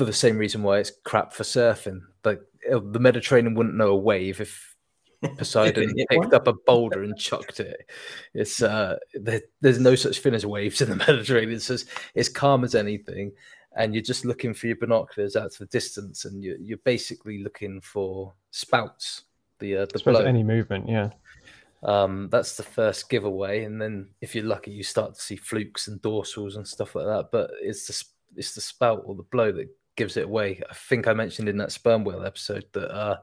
[0.00, 2.00] for the same reason why it's crap for surfing.
[2.24, 2.40] Like
[2.72, 4.74] uh, the Mediterranean wouldn't know a wave if
[5.36, 6.34] Poseidon picked won?
[6.34, 7.90] up a boulder and chucked it.
[8.32, 11.52] It's uh, there, there's no such thing as waves in the Mediterranean.
[11.52, 13.32] It's just it's calm as anything,
[13.76, 17.42] and you're just looking for your binoculars out to the distance, and you're you're basically
[17.42, 19.24] looking for spouts.
[19.58, 20.24] The uh, the blow.
[20.24, 21.10] any movement, yeah.
[21.82, 25.88] Um, that's the first giveaway, and then if you're lucky, you start to see flukes
[25.88, 27.28] and dorsals and stuff like that.
[27.30, 29.68] But it's the sp- it's the spout or the blow that
[30.00, 30.62] gives it away.
[30.70, 33.18] I think I mentioned in that sperm whale episode that, uh,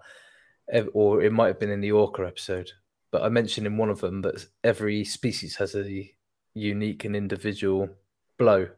[0.72, 2.70] ev- or it might have been in the orca episode,
[3.12, 6.14] but I mentioned in one of them that every species has a
[6.54, 7.90] unique and individual
[8.38, 8.70] blow.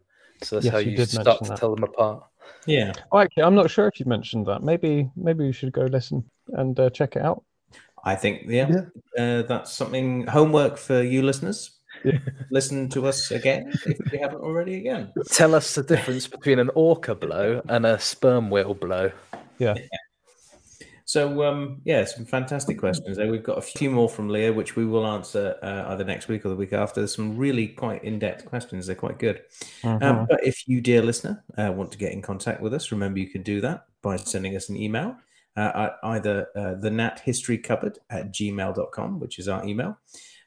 [0.43, 1.59] So that's Yes, how you you start to that.
[1.59, 2.23] tell them apart.
[2.65, 2.93] Yeah.
[3.11, 4.63] Oh, actually, I'm not sure if you mentioned that.
[4.63, 6.23] Maybe, maybe you should go listen
[6.53, 7.43] and uh, check it out.
[8.05, 8.85] I think, yeah,
[9.17, 11.78] Uh, that's something homework for you listeners.
[12.03, 12.17] Yeah.
[12.51, 15.11] Listen to us again if you haven't already again.
[15.31, 19.11] Tell us the difference between an orca blow and a sperm whale blow.
[19.57, 19.75] Yeah.
[21.09, 23.31] So, um, yeah, some fantastic questions there.
[23.31, 26.45] We've got a few more from Leah, which we will answer uh, either next week
[26.45, 27.01] or the week after.
[27.01, 28.85] There's some really quite in depth questions.
[28.85, 29.41] They're quite good.
[29.81, 30.03] Mhm.
[30.03, 33.17] Um, but if you, dear listener, uh, want to get in contact with us, remember
[33.17, 35.15] you can do that by sending us an email
[35.57, 39.97] uh, at either uh, the Nat History Cupboard at gmail.com, which is our email.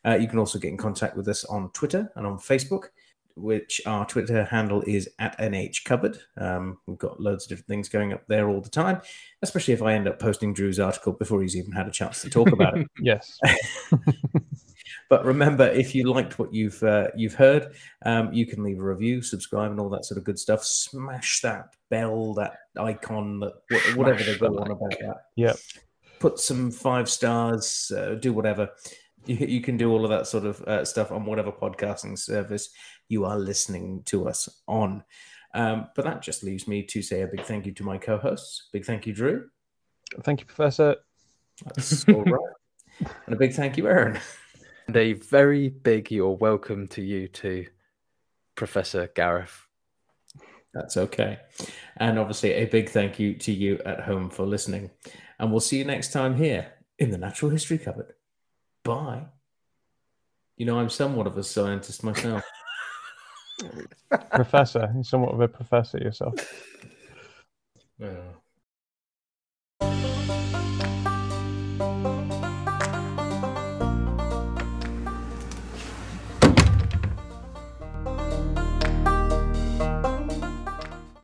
[0.04, 2.86] Uh, you can also get in contact with us on Twitter and on Facebook,
[3.36, 6.18] which our Twitter handle is at NH Cupboard.
[6.36, 9.00] Um, we've got loads of different things going up there all the time,
[9.42, 12.30] especially if I end up posting Drew's article before he's even had a chance to
[12.30, 12.86] talk about it.
[13.00, 13.38] yes.
[15.12, 17.74] But remember, if you liked what you've uh, you've heard,
[18.06, 20.64] um, you can leave a review, subscribe, and all that sort of good stuff.
[20.64, 25.16] Smash that bell, that icon, that wh- whatever they Smash go on about that.
[25.36, 25.56] Yep.
[26.18, 28.70] Put some five stars, uh, do whatever.
[29.26, 32.70] You, you can do all of that sort of uh, stuff on whatever podcasting service
[33.08, 35.04] you are listening to us on.
[35.54, 38.68] Um, but that just leaves me to say a big thank you to my co-hosts.
[38.72, 39.48] Big thank you, Drew.
[40.22, 40.96] Thank you, Professor.
[41.64, 43.08] That's all right.
[43.26, 44.18] And a big thank you, Aaron.
[44.86, 47.66] And a very big you're welcome to you too,
[48.54, 49.66] Professor Gareth.
[50.74, 51.38] That's okay.
[51.98, 54.90] And obviously, a big thank you to you at home for listening.
[55.38, 58.14] And we'll see you next time here in the Natural History Cupboard.
[58.84, 59.24] Bye.
[60.56, 62.44] You know, I'm somewhat of a scientist myself.
[64.34, 64.90] Professor.
[64.94, 66.34] You're somewhat of a professor yourself.